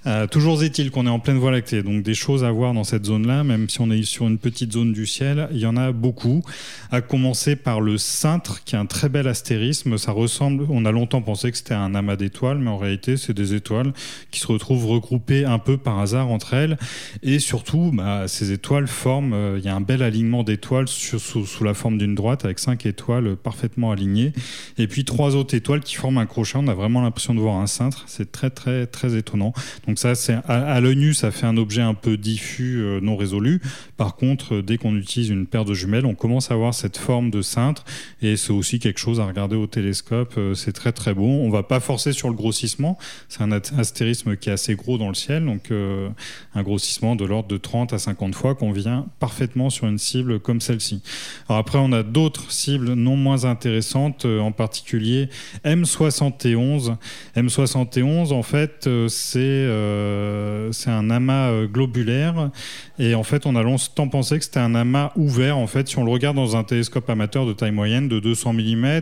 Euh, 0.07 0.27
toujours 0.27 0.63
est-il 0.63 0.91
qu'on 0.91 1.07
est 1.07 1.11
en 1.11 1.19
pleine 1.19 1.39
voie 1.39 1.51
lactée, 1.51 1.83
donc 1.83 2.03
des 2.03 2.15
choses 2.15 2.45
à 2.45 2.51
voir 2.51 2.75
dans 2.75 2.85
cette 2.85 3.07
zone-là, 3.07 3.43
même 3.43 3.71
si 3.71 3.81
on 3.81 3.91
est 3.91 4.03
sur 4.03 4.27
une 4.27 4.39
petite 4.39 4.73
zone 4.73 4.93
du 4.93 5.07
ciel, 5.07 5.49
il 5.53 5.59
y 5.59 5.67
en 5.67 5.77
a 5.77 5.93
beaucoup. 5.93 6.43
À 6.91 7.01
commencer 7.01 7.57
par 7.57 7.81
le 7.81 7.97
cintre, 7.97 8.63
qui 8.65 8.75
est 8.75 8.79
un 8.79 8.87
très 8.87 9.09
bel 9.09 9.27
astérisme. 9.27 9.97
Ça 9.97 10.13
ressemble, 10.13 10.67
on 10.69 10.85
a 10.85 10.93
longtemps 10.93 11.23
pensé 11.23 11.51
que 11.51 11.57
c'était 11.57 11.75
un 11.75 11.95
amas 11.95 12.17
d'étoiles, 12.17 12.59
mais 12.59 12.71
en 12.71 12.77
réalité, 12.77 13.17
c'est 13.17 13.33
des 13.33 13.55
étoiles 13.55 13.93
qui 14.31 14.41
se 14.41 14.47
retrouvent 14.47 14.87
regroupées 14.87 15.47
un 15.47 15.59
peu 15.59 15.79
par 15.79 15.99
hasard 15.99 16.29
entre 16.29 16.53
elles. 16.53 16.77
Et 17.23 17.39
surtout, 17.39 17.91
bah, 17.95 18.29
ces 18.29 18.53
étoiles 18.53 18.89
forment, 18.89 19.33
euh, 19.33 19.59
il 19.59 19.65
y 19.65 19.69
a 19.69 19.75
un 19.75 19.81
bel 19.81 20.03
alignement 20.03 20.43
d'étoiles 20.45 20.89
sous, 20.89 21.19
sous, 21.19 21.65
la 21.65 21.75
forme 21.75 21.97
d'une 21.97 22.15
droite 22.15 22.45
avec 22.45 22.59
cinq 22.59 22.85
étoiles 22.85 23.37
parfaitement 23.37 23.91
alignées. 23.91 24.33
Et 24.77 24.87
puis 24.87 25.05
trois 25.05 25.35
autres 25.35 25.55
étoiles 25.55 25.81
qui 25.81 25.97
forment 25.97 26.19
un 26.19 26.27
crochet. 26.27 26.57
On 26.57 26.69
a 26.69 26.75
vraiment 26.75 27.01
l'impression 27.01 27.35
voir 27.39 27.57
un 27.57 27.67
cintre. 27.67 28.05
C'est 28.07 28.33
très, 28.33 28.51
très, 28.51 28.87
très 28.87 29.17
étonnant. 29.17 29.53
Donc 29.87 29.99
ça, 29.99 30.15
c'est 30.15 30.39
à, 30.47 30.81
l'œil 30.81 30.97
nu, 30.97 31.15
ça 31.15 31.31
fait 31.31 31.47
un 31.47 31.57
objet 31.57 31.83
un 31.83 31.95
peu 31.95 32.17
diffus, 32.17 32.79
euh, 32.81 33.01
non 33.01 33.17
résolu. 33.17 33.61
Par 33.97 34.17
contre, 34.17 34.57
euh, 34.57 34.63
dès 34.63 34.79
qu'on 34.79 34.97
utilise 34.97 35.31
une 35.31 35.47
paire 35.47 35.65
de 35.65 35.75
jumelles, 35.75 36.07
on 36.07 36.15
commence 36.15 36.51
à 36.51 36.55
avoir 36.55 36.75
cette 36.75 36.97
forme 36.97 37.31
de 37.31 37.43
cintre, 37.43 37.85
et 38.23 38.37
c'est 38.37 38.53
aussi 38.53 38.79
quelque 38.79 38.99
chose 38.99 39.21
à 39.21 39.27
regarder 39.27 39.57
au 39.57 39.67
télescope. 39.67 40.35
Euh, 40.37 40.55
c'est 40.55 40.73
très 40.73 40.93
très 40.93 41.15
beau. 41.15 41.27
On 41.27 41.51
va 41.51 41.63
pas 41.63 41.81
forcer 41.81 42.13
sur 42.13 42.29
le 42.29 42.35
grossissement. 42.35 42.99
C'est 43.29 43.43
un 43.43 43.53
astérisme 43.53 44.37
qui 44.37 44.51
est 44.51 44.53
assez 44.53 44.75
gros 44.75 44.99
dans 44.99 45.09
le 45.09 45.15
ciel, 45.15 45.45
donc 45.45 45.71
un 45.71 46.63
grossissement 46.63 47.17
de 47.17 47.25
l'ordre 47.25 47.49
de 47.49 47.57
30 47.57 47.93
à 47.93 47.99
50 47.99 48.35
fois 48.35 48.55
qu'on 48.55 48.73
vient 48.73 49.07
parfaitement 49.19 49.71
sur 49.71 49.87
une 49.87 49.99
cible 49.99 50.41
comme 50.41 50.61
celle-ci. 50.61 51.03
Alors 51.49 51.59
après, 51.59 51.79
on 51.79 51.93
a 51.93 52.03
d'autres 52.03 52.51
cibles 52.51 52.93
non 52.95 53.17
moins 53.17 53.45
intéressantes, 53.45 54.25
en 54.25 54.53
particulier 54.53 55.29
M71. 55.65 56.97
M71, 57.37 58.33
en 58.33 58.43
fait, 58.43 58.89
c'est 59.09 59.39
euh, 59.39 60.73
c'est 60.73 60.91
un 60.91 61.11
amas 61.11 61.51
euh, 61.51 61.67
globulaire. 61.67 62.51
Et 62.99 63.15
en 63.15 63.23
fait, 63.23 63.47
on 63.47 63.57
a 63.57 63.63
longtemps 63.63 64.09
pensé 64.09 64.39
que 64.39 64.45
c'était 64.45 64.61
un 64.61 64.75
amas 64.75 65.13
ouvert. 65.17 65.57
En 65.59 65.67
fait, 65.67 65.89
si 65.89 65.99
on 65.99 66.05
le 66.05 66.11
regarde 66.11 66.37
dans 66.37 66.57
un 66.57 66.65
télescope 66.65 67.09
amateur 67.11 67.47
de 67.47 67.53
taille 67.53 67.73
moyenne 67.73 68.09
de 68.09 68.21
200 68.21 68.55
mm, 68.55 69.01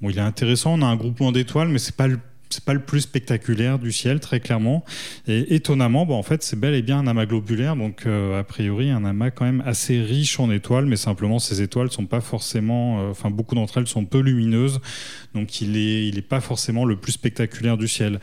Bon, 0.00 0.10
il 0.10 0.18
est 0.18 0.22
intéressant, 0.22 0.74
on 0.78 0.82
a 0.82 0.86
un 0.86 0.96
groupement 0.96 1.32
d'étoiles, 1.32 1.68
mais 1.68 1.78
c'est 1.78 1.96
pas 1.96 2.06
le 2.06 2.20
c'est 2.50 2.64
pas 2.64 2.74
le 2.74 2.80
plus 2.80 3.02
spectaculaire 3.02 3.78
du 3.78 3.92
ciel, 3.92 4.20
très 4.20 4.40
clairement. 4.40 4.84
Et 5.26 5.54
étonnamment, 5.54 6.06
bon, 6.06 6.16
en 6.16 6.22
fait, 6.22 6.42
c'est 6.42 6.58
bel 6.58 6.74
et 6.74 6.82
bien 6.82 6.98
un 6.98 7.06
amas 7.06 7.26
globulaire, 7.26 7.76
donc 7.76 8.06
euh, 8.06 8.38
a 8.38 8.44
priori 8.44 8.90
un 8.90 9.04
amas 9.04 9.30
quand 9.30 9.44
même 9.44 9.62
assez 9.66 10.00
riche 10.00 10.40
en 10.40 10.50
étoiles, 10.50 10.86
mais 10.86 10.96
simplement 10.96 11.38
ces 11.38 11.62
étoiles 11.62 11.90
sont 11.90 12.06
pas 12.06 12.20
forcément, 12.20 13.00
euh, 13.00 13.10
enfin 13.10 13.30
beaucoup 13.30 13.54
d'entre 13.54 13.78
elles 13.78 13.86
sont 13.86 14.04
peu 14.04 14.20
lumineuses, 14.20 14.80
donc 15.34 15.60
il 15.60 15.76
est, 15.76 16.08
il 16.08 16.18
est 16.18 16.22
pas 16.22 16.40
forcément 16.40 16.84
le 16.84 16.96
plus 16.96 17.12
spectaculaire 17.12 17.76
du 17.76 17.88
ciel. 17.88 18.20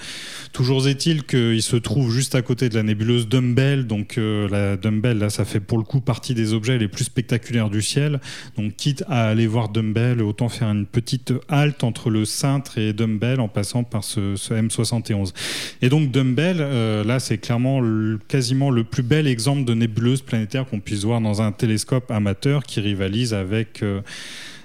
Toujours 0.54 0.88
est-il 0.88 1.24
qu'il 1.24 1.62
se 1.62 1.76
trouve 1.76 2.12
juste 2.12 2.36
à 2.36 2.42
côté 2.42 2.70
de 2.70 2.76
la 2.76 2.84
nébuleuse 2.84 3.28
Dumbbell, 3.28 3.88
donc 3.88 4.18
euh, 4.18 4.48
la 4.50 4.78
Dumbbell 4.78 5.20
là, 5.20 5.30
ça 5.30 5.46
fait 5.46 5.60
pour 5.60 5.78
le 5.78 5.84
coup 5.84 6.02
partie 6.02 6.34
des 6.34 6.54
objets 6.54 6.78
les 6.78 6.88
plus 6.88 7.06
spectaculaires 7.06 7.70
du 7.70 7.82
ciel. 7.82 8.20
Donc 8.58 8.76
quitte 8.76 9.04
à 9.08 9.28
aller 9.28 9.48
voir 9.48 9.70
Dumbbell, 9.70 10.22
autant 10.22 10.50
faire 10.50 10.70
une 10.70 10.86
petite 10.86 11.34
halte 11.50 11.84
entre 11.84 12.10
le 12.10 12.26
cintre 12.26 12.78
et 12.78 12.94
Dumbbell 12.94 13.40
en 13.40 13.48
passant 13.48 13.84
par 13.84 14.04
ce 14.04 14.15
ce, 14.16 14.54
M71. 14.54 15.34
Et 15.82 15.90
donc 15.90 16.12
Dumbbell, 16.12 16.58
euh, 16.60 17.04
là 17.04 17.20
c'est 17.20 17.38
clairement 17.38 17.82
quasiment 18.28 18.70
le 18.70 18.84
plus 18.84 19.04
bel 19.04 19.28
exemple 19.28 19.66
de 19.66 19.74
nébuleuse 19.74 20.22
planétaire 20.22 20.66
qu'on 20.66 20.80
puisse 20.80 21.04
voir 21.04 21.22
dans 21.22 21.42
un 21.42 21.52
télescope 21.52 22.12
amateur 22.12 22.64
qui 22.64 22.80
rivalise 22.80 23.34
avec... 23.34 23.84
Euh, 23.84 24.02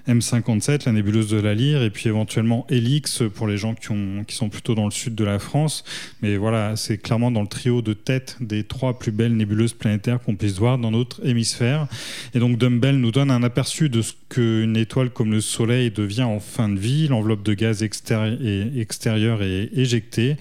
M57, 0.08 0.86
la 0.86 0.92
nébuleuse 0.92 1.28
de 1.28 1.40
la 1.40 1.54
Lyre, 1.54 1.82
et 1.82 1.90
puis 1.90 2.08
éventuellement 2.08 2.66
Helix 2.70 3.22
pour 3.34 3.46
les 3.46 3.56
gens 3.56 3.74
qui, 3.74 3.90
ont, 3.90 4.24
qui 4.26 4.36
sont 4.36 4.48
plutôt 4.48 4.74
dans 4.74 4.84
le 4.84 4.90
sud 4.90 5.14
de 5.14 5.24
la 5.24 5.38
France. 5.38 5.84
Mais 6.22 6.36
voilà, 6.36 6.76
c'est 6.76 6.98
clairement 6.98 7.30
dans 7.30 7.42
le 7.42 7.48
trio 7.48 7.82
de 7.82 7.92
tête 7.92 8.36
des 8.40 8.64
trois 8.64 8.98
plus 8.98 9.12
belles 9.12 9.36
nébuleuses 9.36 9.74
planétaires 9.74 10.20
qu'on 10.20 10.36
puisse 10.36 10.58
voir 10.58 10.78
dans 10.78 10.90
notre 10.90 11.24
hémisphère. 11.26 11.86
Et 12.34 12.38
donc 12.38 12.58
Dumbbell 12.58 12.96
nous 12.96 13.12
donne 13.12 13.30
un 13.30 13.42
aperçu 13.42 13.88
de 13.88 14.02
ce 14.02 14.12
qu'une 14.28 14.76
étoile 14.76 15.10
comme 15.10 15.32
le 15.32 15.40
Soleil 15.40 15.90
devient 15.90 16.22
en 16.22 16.40
fin 16.40 16.68
de 16.68 16.78
vie. 16.78 17.08
L'enveloppe 17.08 17.42
de 17.42 17.54
gaz 17.54 17.82
extérieur 17.82 19.42
est 19.42 19.70
éjectée. 19.74 20.36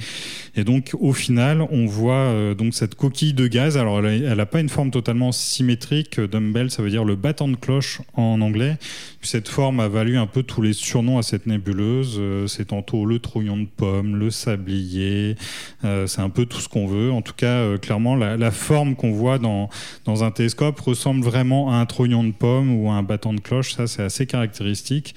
Et 0.55 0.63
donc 0.63 0.91
au 0.99 1.13
final, 1.13 1.61
on 1.71 1.85
voit 1.85 2.13
euh, 2.13 2.53
donc 2.53 2.73
cette 2.73 2.95
coquille 2.95 3.33
de 3.33 3.47
gaz. 3.47 3.77
Alors 3.77 4.05
elle 4.05 4.35
n'a 4.35 4.45
pas 4.45 4.59
une 4.59 4.69
forme 4.69 4.91
totalement 4.91 5.31
symétrique. 5.31 6.19
Dumbbell, 6.19 6.71
ça 6.71 6.83
veut 6.83 6.89
dire 6.89 7.03
le 7.03 7.15
battant 7.15 7.47
de 7.47 7.55
cloche 7.55 8.01
en 8.13 8.41
anglais. 8.41 8.77
Cette 9.21 9.49
forme 9.49 9.81
a 9.81 9.89
valu 9.89 10.17
un 10.17 10.27
peu 10.27 10.43
tous 10.43 10.61
les 10.61 10.71
surnoms 10.71 11.17
à 11.17 11.23
cette 11.23 11.45
nébuleuse. 11.45 12.15
Euh, 12.19 12.47
c'est 12.47 12.65
tantôt 12.65 13.05
le 13.05 13.19
trouillon 13.19 13.57
de 13.57 13.65
pomme, 13.65 14.15
le 14.15 14.31
sablier, 14.31 15.35
euh, 15.83 16.07
c'est 16.07 16.21
un 16.21 16.29
peu 16.29 16.45
tout 16.45 16.59
ce 16.59 16.69
qu'on 16.69 16.87
veut. 16.87 17.11
En 17.11 17.21
tout 17.21 17.33
cas, 17.33 17.57
euh, 17.57 17.77
clairement, 17.77 18.15
la, 18.15 18.51
forme 18.51 18.95
qu'on 18.95 19.11
voit 19.11 19.37
dans, 19.37 19.69
dans 20.05 20.23
un 20.23 20.31
télescope 20.31 20.79
ressemble 20.79 21.23
vraiment 21.23 21.71
à 21.71 21.75
un 21.75 21.85
trouillon 21.85 22.23
de 22.23 22.31
pomme 22.31 22.73
ou 22.75 22.89
à 22.89 22.93
un 22.93 23.03
battant 23.03 23.33
de 23.33 23.41
cloche. 23.41 23.73
Ça, 23.73 23.87
c'est 23.87 24.03
assez 24.03 24.25
caractéristique. 24.25 25.15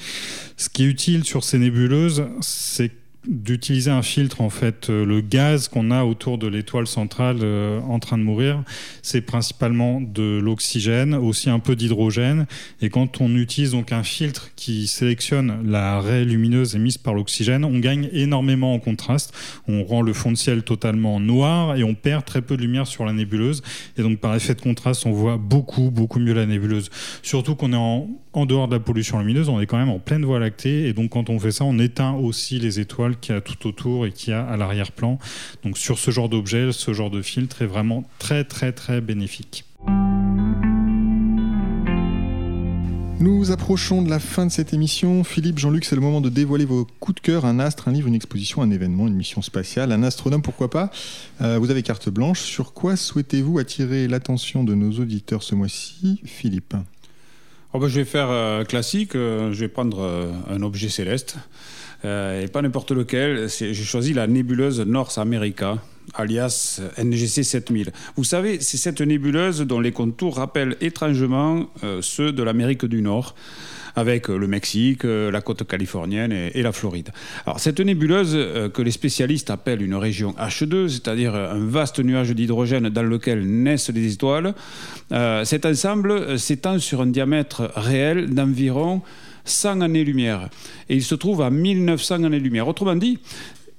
Ce 0.57 0.69
qui 0.69 0.83
est 0.83 0.87
utile 0.87 1.25
sur 1.25 1.45
ces 1.45 1.59
nébuleuses, 1.59 2.25
c'est 2.41 3.02
d'utiliser 3.27 3.91
un 3.91 4.03
filtre 4.03 4.41
en 4.41 4.51
fait 4.51 4.91
euh, 4.91 5.05
le 5.05 5.21
gaz 5.21 5.69
qu'on 5.69 5.93
a 5.93 6.03
autour 6.05 6.39
de 6.39 6.49
l'étoile 6.49 6.89
centrale 6.89 7.39
euh, 7.43 7.81
en 7.83 8.01
train 8.01 8.19
de 8.19 8.25
mourir 8.25 8.65
c'est 9.01 9.21
principalement 9.21 10.01
de 10.01 10.41
l'oxygène 10.43 11.15
aussi 11.15 11.49
un 11.51 11.59
peu 11.59 11.77
d'hydrogène. 11.77 12.47
Et 12.81 12.91
quand 12.91 13.21
on 13.21 13.35
utilise 13.37 13.73
donc 13.73 13.93
un 13.93 14.03
filtre 14.03 14.51
qui 14.57 14.87
sélectionne 14.87 15.59
la 15.65 16.01
raie 16.01 16.25
lumineuse 16.25 16.75
émise 16.75 16.99
par 16.99 17.15
l'oxygène 17.15 17.65
on 17.65 17.79
gagne 17.79 18.09
énormément 18.13 18.75
en 18.75 18.79
contraste. 18.79 19.33
On 19.69 19.85
rend 19.85 20.03
le 20.03 20.13
fond 20.13 20.33
de 20.33 20.37
ciel 20.37 20.63
totalement 20.63 21.21
noir 21.21 21.77
et 21.77 21.85
on 21.85 21.95
perd 21.95 22.25
très 22.25 22.43
peu 22.43 22.57
de 22.57 22.63
lumière 22.63 22.87
sur 22.87 23.05
la 23.05 23.13
nébuleuse. 23.13 23.63
Et 23.97 24.03
donc 24.03 24.19
par 24.19 24.35
effet 24.35 24.55
de 24.55 24.61
contraste 24.61 25.07
on 25.07 25.13
voit 25.13 25.37
beaucoup 25.37 25.91
beaucoup 25.91 26.19
mieux 26.19 26.35
la 26.35 26.47
nébuleuse. 26.47 26.91
Surtout 27.23 27.55
qu'on 27.55 27.73
est 27.73 27.77
en, 27.77 28.09
en 28.33 28.47
dehors 28.47 28.67
de 28.67 28.75
la 28.75 28.81
pollution 28.81 29.19
lumineuse 29.21 29.49
on 29.49 29.61
est 29.61 29.67
quand 29.67 29.79
même 29.79 29.91
en 29.91 30.01
pleine 30.01 30.25
voie 30.25 30.41
lactée. 30.41 30.89
Et 30.89 30.93
donc 30.93 31.11
quand 31.11 31.31
on 31.31 31.39
fait 31.39 31.53
ça 31.53 31.65
on 31.65 31.79
éteint 31.79 32.15
aussi 32.15 32.59
les 32.59 32.81
étoiles 32.81 33.12
qui 33.21 33.33
a 33.33 33.41
tout 33.41 33.67
autour 33.67 34.07
et 34.07 34.13
qui 34.13 34.33
a 34.33 34.45
à 34.47 34.57
l'arrière-plan. 34.57 35.19
Donc 35.65 35.79
sur 35.79 35.99
ce 35.99 36.11
genre 36.11 36.29
d'objet, 36.29 36.73
ce 36.73 36.93
genre 36.93 37.11
de 37.11 37.23
filtre 37.23 37.63
est 37.63 37.67
vraiment 37.67 38.05
très 38.19 38.45
très 38.45 38.73
très 38.73 39.01
bénéfique. 39.01 39.65
Nous 43.23 43.53
approchons 43.53 44.03
de 44.03 44.11
la 44.11 44.19
fin 44.19 44.47
de 44.47 44.51
cette 44.51 44.75
émission. 44.75 45.23
Philippe, 45.23 45.61
Jean-Luc, 45.61 45.85
c'est 45.85 45.95
le 45.95 46.01
moment 46.01 46.21
de 46.21 46.29
dévoiler 46.29 46.65
vos 46.65 46.85
coups 46.99 47.15
de 47.15 47.21
cœur, 47.21 47.45
un 47.45 47.61
astre, 47.61 47.87
un 47.87 47.93
livre, 47.93 48.09
une 48.09 48.17
exposition, 48.17 48.63
un 48.63 48.71
événement, 48.73 49.07
une 49.07 49.15
mission 49.15 49.43
spatiale, 49.43 49.93
un 49.93 50.03
astronome, 50.03 50.43
pourquoi 50.43 50.69
pas? 50.69 50.91
Euh, 51.41 51.57
vous 51.57 51.71
avez 51.71 51.85
carte 51.85 52.09
blanche. 52.09 52.41
Sur 52.41 52.73
quoi 52.73 52.97
souhaitez-vous 52.97 53.61
attirer 53.61 54.09
l'attention 54.09 54.65
de 54.65 54.75
nos 54.75 54.99
auditeurs 54.99 55.45
ce 55.45 55.55
mois-ci, 55.55 56.21
Philippe? 56.25 56.75
Oh 57.75 57.79
ben, 57.79 57.87
Je 57.87 58.01
vais 58.01 58.05
faire 58.05 58.29
euh, 58.29 58.65
classique, 58.65 59.15
euh, 59.15 59.53
je 59.53 59.61
vais 59.61 59.69
prendre 59.69 60.33
un 60.51 60.63
objet 60.63 60.89
céleste. 60.89 61.37
Euh, 62.05 62.43
et 62.43 62.49
pas 62.49 62.63
n'importe 62.63 62.91
lequel. 62.93 63.49
J'ai 63.49 63.75
choisi 63.75 64.13
la 64.13 64.27
nébuleuse 64.27 64.81
North 64.81 65.19
America, 65.19 65.79
alias 66.15 66.81
NGC 66.99 67.45
7000. 67.45 67.93
Vous 68.17 68.25
savez, 68.25 68.61
c'est 68.61 68.77
cette 68.77 69.01
nébuleuse 69.01 69.61
dont 69.61 69.81
les 69.81 69.93
contours 69.93 70.37
rappellent 70.37 70.77
étrangement 70.81 71.67
euh, 71.85 72.01
ceux 72.03 72.33
de 72.33 72.43
l'Amérique 72.43 72.85
du 72.85 73.03
Nord 73.03 73.35
avec 73.95 74.29
le 74.29 74.47
Mexique, 74.47 75.05
euh, 75.05 75.31
la 75.31 75.43
côte 75.43 75.65
californienne 75.65 76.33
et, 76.33 76.63
la 76.63 76.73
Floride. 76.73 77.11
Alors 77.45 77.61
cette 77.61 77.79
nébuleuse 77.79 78.33
que 78.73 78.81
les 78.81 78.91
spécialistes 78.91 79.51
appellent 79.51 79.83
une 79.83 79.95
région 79.95 80.35
H2, 80.39 80.89
c'est-à-dire 80.89 81.35
un 81.35 81.67
vaste 81.67 82.01
nuage 82.01 82.31
d'hydrogène 82.31 82.89
dans 82.89 83.03
lequel 83.03 83.47
naissent 83.47 83.91
les 83.91 84.15
étoiles, 84.15 84.55
cet 85.45 85.67
ensemble 85.67 86.39
s'étend 86.39 86.79
sur 86.79 87.03
un 87.03 87.07
diamètre 87.07 87.71
réel 87.77 88.31
d'environ 88.31 89.03
100 89.45 89.81
années-lumière. 89.81 90.49
Et 90.89 90.97
il 90.97 91.03
se 91.03 91.15
trouve 91.15 91.43
à 91.43 91.51
1900 91.51 92.25
années-lumière. 92.25 92.69
Autrement 92.69 92.97
dit, 92.97 93.19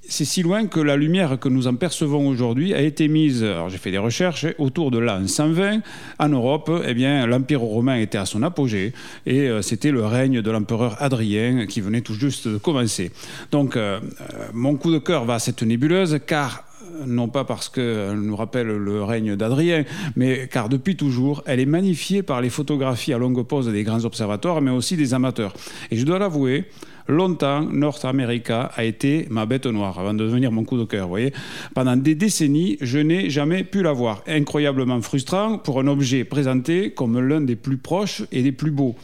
c'est 0.06 0.24
si 0.24 0.42
loin 0.42 0.66
que 0.66 0.80
la 0.80 0.96
lumière 0.96 1.38
que 1.38 1.48
nous 1.48 1.66
en 1.66 1.74
percevons 1.76 2.28
aujourd'hui 2.28 2.74
a 2.74 2.82
été 2.82 3.08
mise, 3.08 3.42
alors 3.42 3.70
j'ai 3.70 3.78
fait 3.78 3.90
des 3.90 3.98
recherches, 3.98 4.46
autour 4.58 4.90
de 4.90 4.98
l'an 4.98 5.26
120. 5.26 5.80
En 6.18 6.28
Europe, 6.28 6.70
eh 6.86 6.94
bien, 6.94 7.26
l'Empire 7.26 7.60
romain 7.60 7.96
était 7.96 8.18
à 8.18 8.26
son 8.26 8.42
apogée 8.42 8.92
et 9.26 9.48
euh, 9.48 9.62
c'était 9.62 9.90
le 9.90 10.04
règne 10.04 10.42
de 10.42 10.50
l'empereur 10.50 11.00
Adrien 11.00 11.66
qui 11.66 11.80
venait 11.80 12.02
tout 12.02 12.14
juste 12.14 12.48
de 12.48 12.58
commencer. 12.58 13.12
Donc, 13.50 13.76
euh, 13.76 14.00
euh, 14.20 14.46
mon 14.52 14.76
coup 14.76 14.92
de 14.92 14.98
cœur 14.98 15.24
va 15.24 15.34
à 15.34 15.38
cette 15.38 15.62
nébuleuse 15.62 16.20
car 16.26 16.64
non 17.06 17.28
pas 17.28 17.44
parce 17.44 17.68
qu'elle 17.68 18.20
nous 18.20 18.36
rappelle 18.36 18.66
le 18.68 19.02
règne 19.02 19.36
d'Adrien, 19.36 19.84
mais 20.16 20.48
car 20.48 20.68
depuis 20.68 20.96
toujours, 20.96 21.42
elle 21.46 21.60
est 21.60 21.66
magnifiée 21.66 22.22
par 22.22 22.40
les 22.40 22.50
photographies 22.50 23.12
à 23.12 23.18
longue 23.18 23.42
pause 23.42 23.68
des 23.68 23.82
grands 23.82 24.04
observatoires, 24.04 24.60
mais 24.60 24.70
aussi 24.70 24.96
des 24.96 25.14
amateurs. 25.14 25.52
Et 25.90 25.96
je 25.96 26.04
dois 26.04 26.18
l'avouer, 26.18 26.64
longtemps, 27.08 27.62
North 27.62 28.04
America 28.04 28.70
a 28.74 28.84
été 28.84 29.26
ma 29.30 29.46
bête 29.46 29.66
noire 29.66 29.98
avant 29.98 30.14
de 30.14 30.24
devenir 30.24 30.52
mon 30.52 30.64
coup 30.64 30.78
de 30.78 30.84
cœur. 30.84 31.08
Voyez, 31.08 31.32
pendant 31.74 31.96
des 31.96 32.14
décennies, 32.14 32.76
je 32.80 32.98
n'ai 32.98 33.30
jamais 33.30 33.64
pu 33.64 33.82
la 33.82 33.92
voir. 33.92 34.22
Incroyablement 34.26 35.00
frustrant 35.02 35.58
pour 35.58 35.80
un 35.80 35.86
objet 35.86 36.24
présenté 36.24 36.90
comme 36.90 37.20
l'un 37.20 37.40
des 37.40 37.56
plus 37.56 37.76
proches 37.76 38.22
et 38.32 38.42
des 38.42 38.52
plus 38.52 38.70
beaux. 38.70 38.94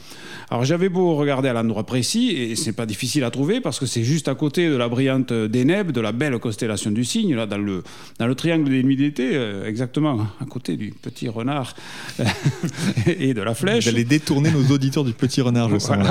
Alors 0.51 0.65
j'avais 0.65 0.89
beau 0.89 1.15
regarder 1.15 1.49
à 1.49 1.53
l'endroit 1.53 1.85
précis, 1.85 2.31
et 2.31 2.57
c'est 2.57 2.73
pas 2.73 2.87
difficile 2.87 3.23
à 3.23 3.31
trouver 3.31 3.61
parce 3.61 3.79
que 3.79 3.87
c'est 3.87 4.03
juste 4.03 4.27
à 4.27 4.35
côté 4.35 4.69
de 4.69 4.75
la 4.75 4.89
brillante 4.89 5.33
Deneb, 5.33 5.93
de 5.93 6.01
la 6.01 6.11
belle 6.11 6.39
constellation 6.39 6.91
du 6.91 7.05
Cygne, 7.05 7.37
là 7.37 7.47
dans 7.47 7.59
le, 7.59 7.85
dans 8.19 8.27
le 8.27 8.35
triangle 8.35 8.69
des 8.69 8.83
nuits 8.83 8.97
d'été, 8.97 9.31
euh, 9.35 9.69
exactement 9.69 10.27
à 10.41 10.45
côté 10.47 10.77
du 10.77 10.91
petit 10.91 11.29
renard 11.29 11.75
et 13.07 13.33
de 13.33 13.43
la 13.43 13.55
flèche. 13.55 13.85
Vous 13.85 13.91
allez 13.91 14.05
détourner 14.05 14.51
nos 14.51 14.75
auditeurs 14.75 15.05
du 15.05 15.13
petit 15.13 15.41
renard, 15.41 15.71
je 15.71 15.79
sens. 15.79 16.05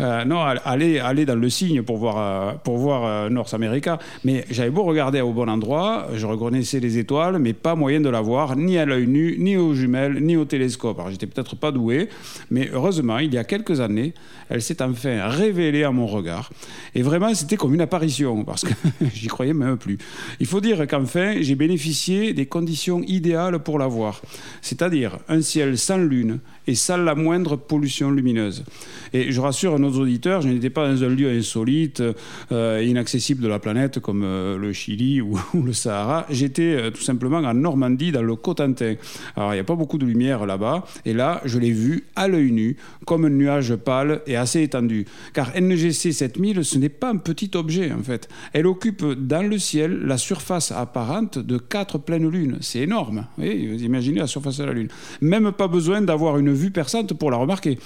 Euh, 0.00 0.24
non, 0.24 0.40
allez, 0.40 0.98
allez 0.98 1.23
dans 1.24 1.34
le 1.34 1.48
Cygne 1.50 1.82
pour 1.82 1.96
voir, 1.96 2.16
euh, 2.18 2.52
pour 2.62 2.78
voir 2.78 3.30
North 3.30 3.54
America. 3.54 3.98
Mais 4.24 4.44
j'avais 4.50 4.70
beau 4.70 4.84
regarder 4.84 5.20
au 5.20 5.32
bon 5.32 5.48
endroit, 5.48 6.08
je 6.14 6.26
reconnaissais 6.26 6.80
les 6.80 6.98
étoiles, 6.98 7.38
mais 7.38 7.52
pas 7.52 7.74
moyen 7.74 8.00
de 8.00 8.08
la 8.08 8.20
voir, 8.20 8.56
ni 8.56 8.78
à 8.78 8.84
l'œil 8.84 9.06
nu, 9.06 9.36
ni 9.38 9.56
aux 9.56 9.74
jumelles, 9.74 10.20
ni 10.20 10.36
au 10.36 10.44
télescope. 10.44 10.98
Alors 10.98 11.10
j'étais 11.10 11.26
peut-être 11.26 11.56
pas 11.56 11.72
doué, 11.72 12.08
mais 12.50 12.70
heureusement, 12.72 13.18
il 13.18 13.32
y 13.32 13.38
a 13.38 13.44
quelques 13.44 13.80
années, 13.80 14.14
elle 14.48 14.62
s'est 14.62 14.82
enfin 14.82 15.28
révélée 15.28 15.84
à 15.84 15.90
mon 15.90 16.06
regard. 16.06 16.50
Et 16.94 17.02
vraiment, 17.02 17.32
c'était 17.34 17.56
comme 17.56 17.74
une 17.74 17.80
apparition, 17.80 18.44
parce 18.44 18.64
que 18.64 18.74
j'y 19.14 19.28
croyais 19.28 19.54
même 19.54 19.76
plus. 19.76 19.98
Il 20.40 20.46
faut 20.46 20.60
dire 20.60 20.86
qu'enfin, 20.86 21.36
j'ai 21.40 21.54
bénéficié 21.54 22.32
des 22.32 22.46
conditions 22.46 23.02
idéales 23.02 23.58
pour 23.58 23.78
la 23.78 23.86
voir, 23.86 24.20
c'est-à-dire 24.62 25.18
un 25.28 25.40
ciel 25.40 25.78
sans 25.78 25.98
lune 25.98 26.40
et 26.66 26.74
sans 26.74 26.96
la 26.96 27.14
moindre 27.14 27.56
pollution 27.56 28.10
lumineuse. 28.10 28.64
Et 29.12 29.30
je 29.30 29.40
rassure 29.40 29.78
nos 29.78 29.92
auditeurs, 29.92 30.42
je 30.42 30.48
n'étais 30.48 30.70
pas 30.70 30.88
dans 30.88 31.04
un 31.04 31.08
lieu 31.08 31.30
insolite, 31.30 32.02
euh, 32.52 32.82
inaccessible 32.84 33.42
de 33.42 33.48
la 33.48 33.58
planète 33.58 34.00
comme 34.00 34.22
euh, 34.24 34.58
le 34.58 34.72
Chili 34.72 35.20
ou, 35.22 35.38
le 35.54 35.72
Sahara. 35.72 36.26
J'étais 36.30 36.74
euh, 36.74 36.90
tout 36.90 37.02
simplement 37.02 37.38
en 37.38 37.54
Normandie, 37.54 38.12
dans 38.12 38.22
le 38.22 38.36
Cotentin. 38.36 38.94
Alors, 39.36 39.52
il 39.52 39.56
n'y 39.56 39.60
a 39.60 39.64
pas 39.64 39.76
beaucoup 39.76 39.98
de 39.98 40.06
lumière 40.06 40.46
là-bas. 40.46 40.84
Et 41.04 41.12
là, 41.12 41.40
je 41.44 41.58
l'ai 41.58 41.70
vu 41.70 42.04
à 42.16 42.28
l'œil 42.28 42.52
nu, 42.52 42.76
comme 43.06 43.24
un 43.24 43.30
nuage 43.30 43.74
pâle 43.76 44.22
et 44.26 44.36
assez 44.36 44.62
étendu. 44.62 45.06
Car 45.32 45.52
NGC 45.54 46.12
7000, 46.12 46.64
ce 46.64 46.78
n'est 46.78 46.88
pas 46.88 47.10
un 47.10 47.16
petit 47.16 47.50
objet, 47.54 47.92
en 47.92 48.02
fait. 48.02 48.28
Elle 48.52 48.66
occupe 48.66 49.04
dans 49.04 49.48
le 49.48 49.58
ciel 49.58 50.00
la 50.04 50.18
surface 50.18 50.72
apparente 50.72 51.38
de 51.38 51.58
quatre 51.58 51.98
pleines 51.98 52.28
lunes. 52.28 52.58
C'est 52.60 52.80
énorme. 52.80 53.26
vous 53.36 53.44
imaginez 53.44 54.20
la 54.20 54.26
surface 54.26 54.58
de 54.58 54.64
la 54.64 54.72
Lune. 54.72 54.88
Même 55.20 55.52
pas 55.52 55.68
besoin 55.68 56.00
d'avoir 56.00 56.38
une 56.38 56.53
vue 56.54 56.70
perçante 56.70 57.14
pour 57.14 57.30
la 57.30 57.36
remarquer. 57.36 57.78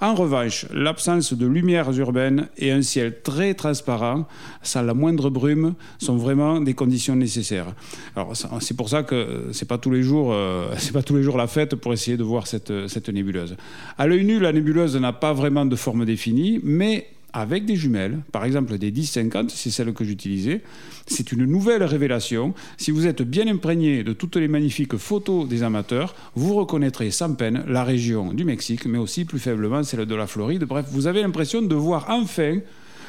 En 0.00 0.14
revanche, 0.14 0.66
l'absence 0.74 1.32
de 1.32 1.46
lumières 1.46 1.90
urbaines 1.98 2.48
et 2.58 2.70
un 2.70 2.82
ciel 2.82 3.22
très 3.22 3.54
transparent, 3.54 4.26
sans 4.62 4.82
la 4.82 4.92
moindre 4.92 5.30
brume, 5.30 5.74
sont 5.98 6.16
vraiment 6.16 6.60
des 6.60 6.74
conditions 6.74 7.16
nécessaires. 7.16 7.74
Alors 8.14 8.34
c'est 8.60 8.76
pour 8.76 8.90
ça 8.90 9.04
que 9.04 9.48
c'est 9.52 9.66
pas 9.66 9.78
tous 9.78 9.90
les 9.90 10.02
jours, 10.02 10.32
euh, 10.32 10.68
c'est 10.76 10.92
pas 10.92 11.02
tous 11.02 11.16
les 11.16 11.22
jours 11.22 11.38
la 11.38 11.46
fête 11.46 11.76
pour 11.76 11.94
essayer 11.94 12.18
de 12.18 12.24
voir 12.24 12.46
cette, 12.46 12.88
cette 12.88 13.08
nébuleuse. 13.08 13.56
À 13.96 14.06
l'œil 14.06 14.24
nu, 14.24 14.38
la 14.38 14.52
nébuleuse 14.52 14.96
n'a 14.96 15.14
pas 15.14 15.32
vraiment 15.32 15.64
de 15.64 15.76
forme 15.76 16.04
définie, 16.04 16.60
mais 16.62 17.06
avec 17.36 17.66
des 17.66 17.76
jumelles, 17.76 18.20
par 18.32 18.46
exemple 18.46 18.78
des 18.78 18.90
10-50, 18.90 19.50
c'est 19.50 19.70
celle 19.70 19.92
que 19.92 20.04
j'utilisais. 20.04 20.62
C'est 21.06 21.32
une 21.32 21.44
nouvelle 21.44 21.84
révélation. 21.84 22.54
Si 22.78 22.90
vous 22.90 23.06
êtes 23.06 23.20
bien 23.20 23.46
imprégné 23.46 24.02
de 24.04 24.14
toutes 24.14 24.36
les 24.36 24.48
magnifiques 24.48 24.96
photos 24.96 25.46
des 25.46 25.62
amateurs, 25.62 26.14
vous 26.34 26.54
reconnaîtrez 26.54 27.10
sans 27.10 27.34
peine 27.34 27.62
la 27.68 27.84
région 27.84 28.32
du 28.32 28.44
Mexique, 28.46 28.86
mais 28.86 28.96
aussi 28.96 29.26
plus 29.26 29.38
faiblement 29.38 29.82
celle 29.82 30.06
de 30.06 30.14
la 30.14 30.26
Floride. 30.26 30.64
Bref, 30.64 30.86
vous 30.90 31.06
avez 31.06 31.20
l'impression 31.20 31.60
de 31.60 31.74
voir 31.74 32.06
enfin 32.08 32.60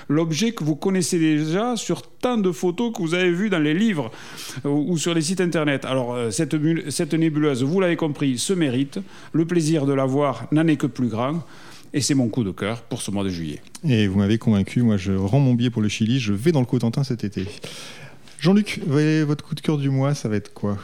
l'objet 0.09 0.51
que 0.51 0.65
vous 0.65 0.75
connaissez 0.75 1.19
déjà 1.19 1.77
sur 1.77 2.01
tant 2.01 2.37
de 2.37 2.51
photos 2.51 2.91
que 2.93 3.01
vous 3.01 3.13
avez 3.13 3.31
vues 3.31 3.49
dans 3.49 3.59
les 3.59 3.73
livres 3.73 4.11
euh, 4.65 4.69
ou 4.69 4.97
sur 4.97 5.13
les 5.13 5.21
sites 5.21 5.41
internet. 5.41 5.85
Alors, 5.85 6.13
euh, 6.13 6.31
cette, 6.31 6.55
cette 6.89 7.13
nébuleuse, 7.13 7.63
vous 7.63 7.79
l'avez 7.79 7.95
compris, 7.95 8.37
se 8.37 8.51
mérite. 8.51 8.99
Le 9.31 9.45
plaisir 9.45 9.85
de 9.85 9.93
la 9.93 10.05
voir 10.05 10.47
n'en 10.51 10.67
est 10.67 10.77
que 10.77 10.87
plus 10.87 11.07
grand. 11.07 11.43
Et 11.93 12.01
c'est 12.01 12.15
mon 12.15 12.27
coup 12.27 12.43
de 12.43 12.51
cœur 12.51 12.81
pour 12.81 13.01
ce 13.01 13.11
mois 13.11 13.23
de 13.23 13.29
juillet. 13.29 13.61
Et 13.87 14.07
vous 14.07 14.19
m'avez 14.19 14.37
convaincu, 14.37 14.81
moi 14.81 14.97
je 14.97 15.13
rends 15.13 15.39
mon 15.39 15.53
billet 15.53 15.69
pour 15.69 15.81
le 15.81 15.89
Chili, 15.89 16.19
je 16.19 16.33
vais 16.33 16.51
dans 16.51 16.59
le 16.59 16.65
Cotentin 16.65 17.03
cet 17.03 17.23
été. 17.23 17.45
Jean-Luc, 18.39 18.81
votre 18.85 19.43
coup 19.43 19.55
de 19.55 19.61
cœur 19.61 19.77
du 19.77 19.89
mois, 19.89 20.13
ça 20.13 20.29
va 20.29 20.35
être 20.35 20.53
quoi? 20.53 20.77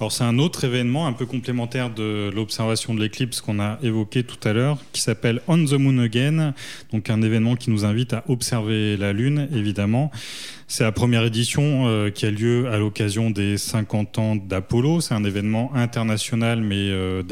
Alors 0.00 0.10
c'est 0.10 0.24
un 0.24 0.38
autre 0.38 0.64
événement 0.64 1.06
un 1.06 1.12
peu 1.12 1.24
complémentaire 1.24 1.88
de 1.88 2.30
l'observation 2.34 2.94
de 2.94 3.00
l'éclipse 3.00 3.40
qu'on 3.40 3.60
a 3.60 3.78
évoqué 3.80 4.24
tout 4.24 4.36
à 4.46 4.52
l'heure, 4.52 4.78
qui 4.92 5.00
s'appelle 5.00 5.40
On 5.46 5.64
the 5.64 5.74
Moon 5.74 5.98
Again, 5.98 6.52
donc 6.92 7.10
un 7.10 7.22
événement 7.22 7.54
qui 7.54 7.70
nous 7.70 7.84
invite 7.84 8.12
à 8.12 8.24
observer 8.28 8.96
la 8.96 9.12
Lune, 9.12 9.48
évidemment. 9.54 10.10
C'est 10.66 10.84
la 10.84 10.92
première 10.92 11.24
édition 11.24 11.86
euh, 11.86 12.10
qui 12.10 12.24
a 12.24 12.30
lieu 12.30 12.68
à 12.68 12.78
l'occasion 12.78 13.30
des 13.30 13.58
50 13.58 14.18
ans 14.18 14.36
d'Apollo. 14.36 15.00
C'est 15.00 15.14
un 15.14 15.24
événement 15.24 15.70
international, 15.74 16.62
mais 16.62 16.88
euh, 16.90 17.22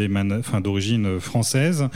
d'origine 0.63 1.19
française. 1.19 1.89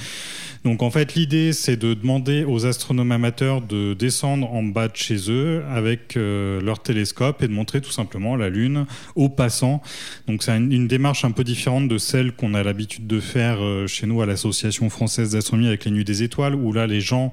Donc 0.64 0.82
en 0.82 0.90
fait, 0.90 1.14
l'idée, 1.14 1.52
c'est 1.52 1.76
de 1.76 1.94
demander 1.94 2.44
aux 2.44 2.64
astronomes 2.66 3.12
amateurs 3.12 3.60
de 3.60 3.94
descendre 3.94 4.50
en 4.50 4.62
bas 4.62 4.88
de 4.88 4.96
chez 4.96 5.30
eux 5.30 5.62
avec 5.70 6.16
euh, 6.16 6.60
leur 6.60 6.82
télescope 6.82 7.42
et 7.42 7.48
de 7.48 7.52
montrer 7.52 7.80
tout 7.80 7.92
simplement 7.92 8.34
la 8.34 8.48
Lune 8.48 8.86
aux 9.14 9.28
passants. 9.28 9.82
Donc 10.26 10.42
c'est 10.42 10.56
une, 10.56 10.88
démarche 10.88 11.24
un 11.24 11.32
peu 11.32 11.44
différente 11.44 11.86
de 11.86 11.98
celle 11.98 12.32
qu'on 12.32 12.54
a 12.54 12.62
l'habitude 12.62 13.06
de 13.06 13.20
faire 13.20 13.58
chez 13.86 14.06
nous 14.06 14.22
à 14.22 14.26
l'Association 14.26 14.88
française 14.88 15.32
d'astronomie 15.32 15.68
avec 15.68 15.84
les 15.84 15.90
Nuits 15.90 16.04
des 16.04 16.22
Étoiles, 16.22 16.54
où 16.54 16.72
là, 16.72 16.86
les 16.86 17.00
gens 17.00 17.32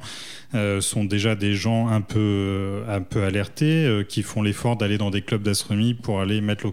sont 0.79 1.03
déjà 1.03 1.35
des 1.35 1.55
gens 1.55 1.87
un 1.87 2.01
peu 2.01 2.83
alertés, 3.15 3.92
qui 4.01 4.23
font 4.23 4.41
l'effort 4.41 4.75
d'aller 4.75 4.97
dans 4.97 5.11
des 5.11 5.21
clubs 5.21 5.43
d'astronomie 5.43 5.93
pour 5.93 6.19
aller 6.19 6.41
mettre 6.41 6.65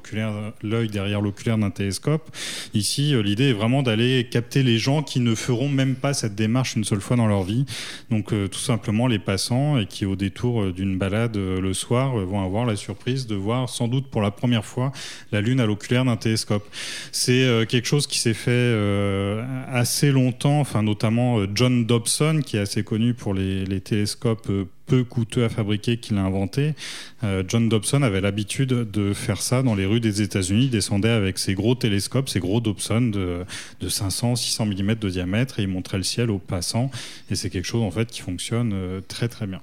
l'œil 0.62 0.88
derrière 0.88 1.20
l'oculaire 1.20 1.58
d'un 1.58 1.70
télescope. 1.70 2.30
Ici, 2.74 3.14
l'idée 3.22 3.50
est 3.50 3.52
vraiment 3.52 3.82
d'aller 3.82 4.28
capter 4.30 4.62
les 4.62 4.78
gens 4.78 5.02
qui 5.02 5.20
ne 5.20 5.34
feront 5.34 5.68
même 5.68 5.94
pas 5.94 6.14
cette 6.14 6.34
démarche 6.34 6.76
une 6.76 6.84
seule 6.84 7.00
fois 7.00 7.16
dans 7.16 7.26
leur 7.26 7.42
vie. 7.42 7.64
Donc 8.10 8.32
euh, 8.32 8.48
tout 8.48 8.58
simplement 8.58 9.06
les 9.06 9.18
passants 9.18 9.78
et 9.78 9.86
qui 9.86 10.06
au 10.06 10.16
détour 10.16 10.62
euh, 10.62 10.72
d'une 10.72 10.98
balade 10.98 11.36
euh, 11.36 11.60
le 11.60 11.74
soir 11.74 12.16
vont 12.16 12.44
avoir 12.44 12.66
la 12.66 12.76
surprise 12.76 13.26
de 13.26 13.34
voir 13.34 13.68
sans 13.68 13.88
doute 13.88 14.08
pour 14.10 14.22
la 14.22 14.30
première 14.30 14.64
fois 14.64 14.92
la 15.32 15.40
Lune 15.40 15.60
à 15.60 15.66
l'oculaire 15.66 16.04
d'un 16.04 16.16
télescope. 16.16 16.66
C'est 17.12 17.66
quelque 17.68 17.86
chose 17.86 18.06
qui 18.06 18.18
s'est 18.18 18.34
fait 18.34 18.74
assez 19.68 20.10
longtemps, 20.10 20.60
enfin 20.60 20.82
notamment 20.82 21.38
John 21.54 21.84
Dobson 21.84 22.40
qui 22.44 22.56
est 22.56 22.60
assez 22.60 22.82
connu 22.82 23.14
pour 23.14 23.34
les 23.34 23.80
télescopes 23.80 24.50
peu 24.90 25.04
coûteux 25.04 25.44
à 25.44 25.48
fabriquer 25.48 25.98
qu'il 25.98 26.18
a 26.18 26.22
inventé. 26.22 26.74
Euh, 27.22 27.44
John 27.46 27.68
Dobson 27.68 28.02
avait 28.02 28.20
l'habitude 28.20 28.70
de 28.90 29.12
faire 29.12 29.40
ça 29.40 29.62
dans 29.62 29.76
les 29.76 29.86
rues 29.86 30.00
des 30.00 30.20
États-Unis. 30.20 30.64
Il 30.64 30.70
descendait 30.70 31.10
avec 31.10 31.38
ses 31.38 31.54
gros 31.54 31.76
télescopes, 31.76 32.28
ses 32.28 32.40
gros 32.40 32.60
Dobson 32.60 33.02
de, 33.02 33.44
de 33.80 33.88
500, 33.88 34.34
600 34.34 34.66
mm 34.66 34.96
de 34.96 35.08
diamètre 35.08 35.60
et 35.60 35.62
il 35.62 35.68
montrait 35.68 35.98
le 35.98 36.02
ciel 36.02 36.28
aux 36.28 36.40
passants. 36.40 36.90
Et 37.30 37.36
c'est 37.36 37.50
quelque 37.50 37.66
chose 37.66 37.82
en 37.82 37.92
fait 37.92 38.10
qui 38.10 38.20
fonctionne 38.20 38.72
euh, 38.74 39.00
très 39.06 39.28
très 39.28 39.46
bien. 39.46 39.60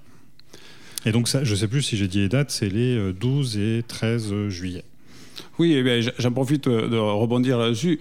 Et 1.05 1.11
donc 1.11 1.27
ça, 1.27 1.43
je 1.43 1.51
ne 1.51 1.57
sais 1.57 1.67
plus 1.67 1.81
si 1.81 1.97
j'ai 1.97 2.07
dit 2.07 2.19
les 2.19 2.29
dates, 2.29 2.51
c'est 2.51 2.69
les 2.69 3.11
12 3.11 3.57
euh, 3.57 3.79
et 3.79 3.83
13 3.83 4.47
juillet. 4.47 4.85
Oui, 5.59 5.73
eh 5.73 6.01
j'en 6.19 6.31
profite 6.31 6.69
de 6.69 6.97
rebondir 6.97 7.57
là-dessus. 7.57 7.99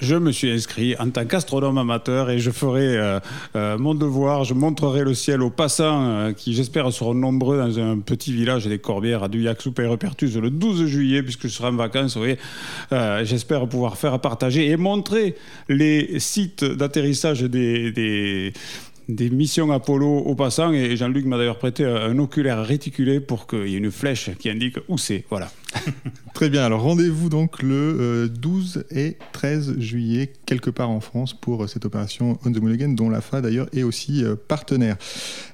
Je 0.00 0.14
me 0.14 0.30
suis 0.30 0.50
inscrit 0.50 0.94
en 0.98 1.10
tant 1.10 1.24
qu'astronome 1.24 1.78
amateur 1.78 2.30
et 2.30 2.38
je 2.38 2.50
ferai 2.50 2.96
euh, 2.96 3.18
euh, 3.54 3.78
mon 3.78 3.94
devoir. 3.94 4.44
Je 4.44 4.54
montrerai 4.54 5.04
le 5.04 5.14
ciel 5.14 5.42
aux 5.42 5.50
passants 5.50 6.08
euh, 6.08 6.32
qui, 6.32 6.54
j'espère, 6.54 6.92
seront 6.92 7.14
nombreux 7.14 7.58
dans 7.58 7.78
un 7.78 7.98
petit 7.98 8.32
village 8.32 8.66
des 8.66 8.78
Corbières 8.78 9.22
à 9.22 9.28
Duyac 9.28 9.62
sous 9.62 9.72
Pertus 9.72 10.36
le 10.36 10.50
12 10.50 10.86
juillet, 10.86 11.22
puisque 11.22 11.44
je 11.44 11.48
serai 11.48 11.68
en 11.68 11.76
vacances. 11.76 12.16
Oui, 12.16 12.36
j'espère 13.24 13.66
pouvoir 13.66 13.96
faire 13.96 14.18
partager 14.20 14.68
et 14.68 14.76
montrer 14.76 15.36
les 15.68 16.20
sites 16.20 16.64
d'atterrissage 16.64 17.42
des 17.42 18.52
des 19.08 19.30
missions 19.30 19.70
Apollo 19.70 20.18
aux 20.18 20.34
passants 20.34 20.72
et 20.72 20.96
Jean-Luc 20.96 21.26
m'a 21.26 21.38
d'ailleurs 21.38 21.58
prêté 21.58 21.84
un 21.84 22.18
oculaire 22.18 22.64
réticulé 22.64 23.20
pour 23.20 23.46
qu'il 23.46 23.68
y 23.68 23.74
ait 23.74 23.78
une 23.78 23.90
flèche 23.90 24.30
qui 24.38 24.50
indique 24.50 24.78
où 24.88 24.98
c'est. 24.98 25.24
Voilà. 25.30 25.50
Très 26.34 26.50
bien, 26.50 26.64
alors 26.64 26.82
rendez-vous 26.82 27.28
donc 27.28 27.62
le 27.62 28.28
12 28.28 28.76
euh, 28.76 28.96
et 28.98 29.16
13 29.32 29.78
juillet, 29.78 30.32
quelque 30.44 30.70
part 30.70 30.90
en 30.90 31.00
France, 31.00 31.34
pour 31.34 31.64
euh, 31.64 31.66
cette 31.66 31.84
opération 31.84 32.38
On 32.44 32.52
the 32.52 32.58
Moon 32.58 32.72
Again, 32.72 32.90
dont 32.90 33.08
l'AFA 33.08 33.40
d'ailleurs 33.40 33.68
est 33.72 33.82
aussi 33.82 34.24
euh, 34.24 34.36
partenaire. 34.36 34.96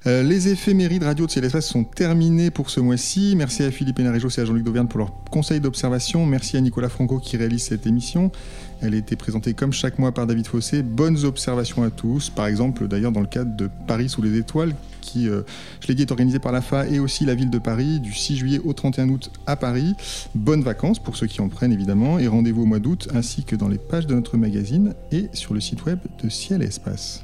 les 0.07 0.49
éphémérides 0.49 1.05
radio 1.05 1.27
de 1.27 1.31
Ciel 1.31 1.51
sont 1.63 1.85
terminés 1.85 2.51
pour 2.51 2.71
ce 2.71 2.81
mois-ci. 2.81 3.35
Merci 3.37 3.63
à 3.63 3.71
Philippe 3.71 3.99
Hénarejos 4.01 4.31
et 4.39 4.41
à 4.41 4.45
Jean-Luc 4.45 4.65
Dauvergne 4.65 4.89
pour 4.89 4.99
leur 4.99 5.13
conseil 5.31 5.61
d'observation. 5.61 6.27
Merci 6.27 6.57
à 6.57 6.61
Nicolas 6.61 6.89
Franco 6.89 7.19
qui 7.19 7.37
réalise 7.37 7.63
cette 7.63 7.87
émission. 7.87 8.33
Elle 8.83 8.95
a 8.95 8.97
été 8.97 9.15
présentée 9.15 9.55
comme 9.55 9.73
chaque 9.73 10.01
mois 10.01 10.13
par 10.13 10.27
David 10.27 10.47
Fossé. 10.49 10.83
Bonnes 10.83 11.25
observations 11.25 11.85
à 11.85 11.91
tous. 11.91 12.31
Par 12.31 12.47
exemple, 12.47 12.89
d'ailleurs, 12.89 13.13
dans 13.13 13.21
le 13.21 13.27
cadre 13.27 13.57
de 13.57 13.71
Paris 13.87 14.09
sous 14.09 14.23
les 14.23 14.37
étoiles, 14.37 14.75
qui, 15.01 15.29
euh, 15.29 15.43
je 15.81 15.87
l'ai 15.87 15.95
dit, 15.95 16.03
est 16.03 16.11
organisé 16.11 16.41
par 16.41 16.51
l'AFA 16.51 16.89
et 16.89 16.99
aussi 16.99 17.25
la 17.25 17.37
ville 17.37 17.51
de 17.51 17.59
Paris, 17.59 18.01
du 18.01 18.13
6 18.13 18.37
juillet 18.37 18.61
au 18.65 18.73
31 18.73 19.09
août 19.09 19.31
à 19.47 19.55
Paris. 19.55 19.95
Bonnes 20.35 20.63
vacances 20.63 20.99
pour 20.99 21.17
ceux 21.17 21.29
qui 21.29 21.41
en 21.41 21.49
prennent 21.49 21.73
évidemment, 21.73 22.19
et 22.19 22.27
rendez-vous 22.27 22.63
au 22.63 22.67
mois 22.67 22.81
d'août, 22.81 23.09
ainsi 23.15 23.45
que 23.45 23.55
dans 23.55 23.69
les 23.69 23.79
pages 23.79 24.09
de 24.09 24.15
notre 24.15 24.37
magazine 24.37 24.95
et 25.13 25.29
sur 25.33 25.55
le 25.55 25.61
site 25.61 25.85
web 25.85 25.99
de 26.23 26.29
Ciel 26.29 26.63
et 26.63 26.67
Espace. 26.67 27.23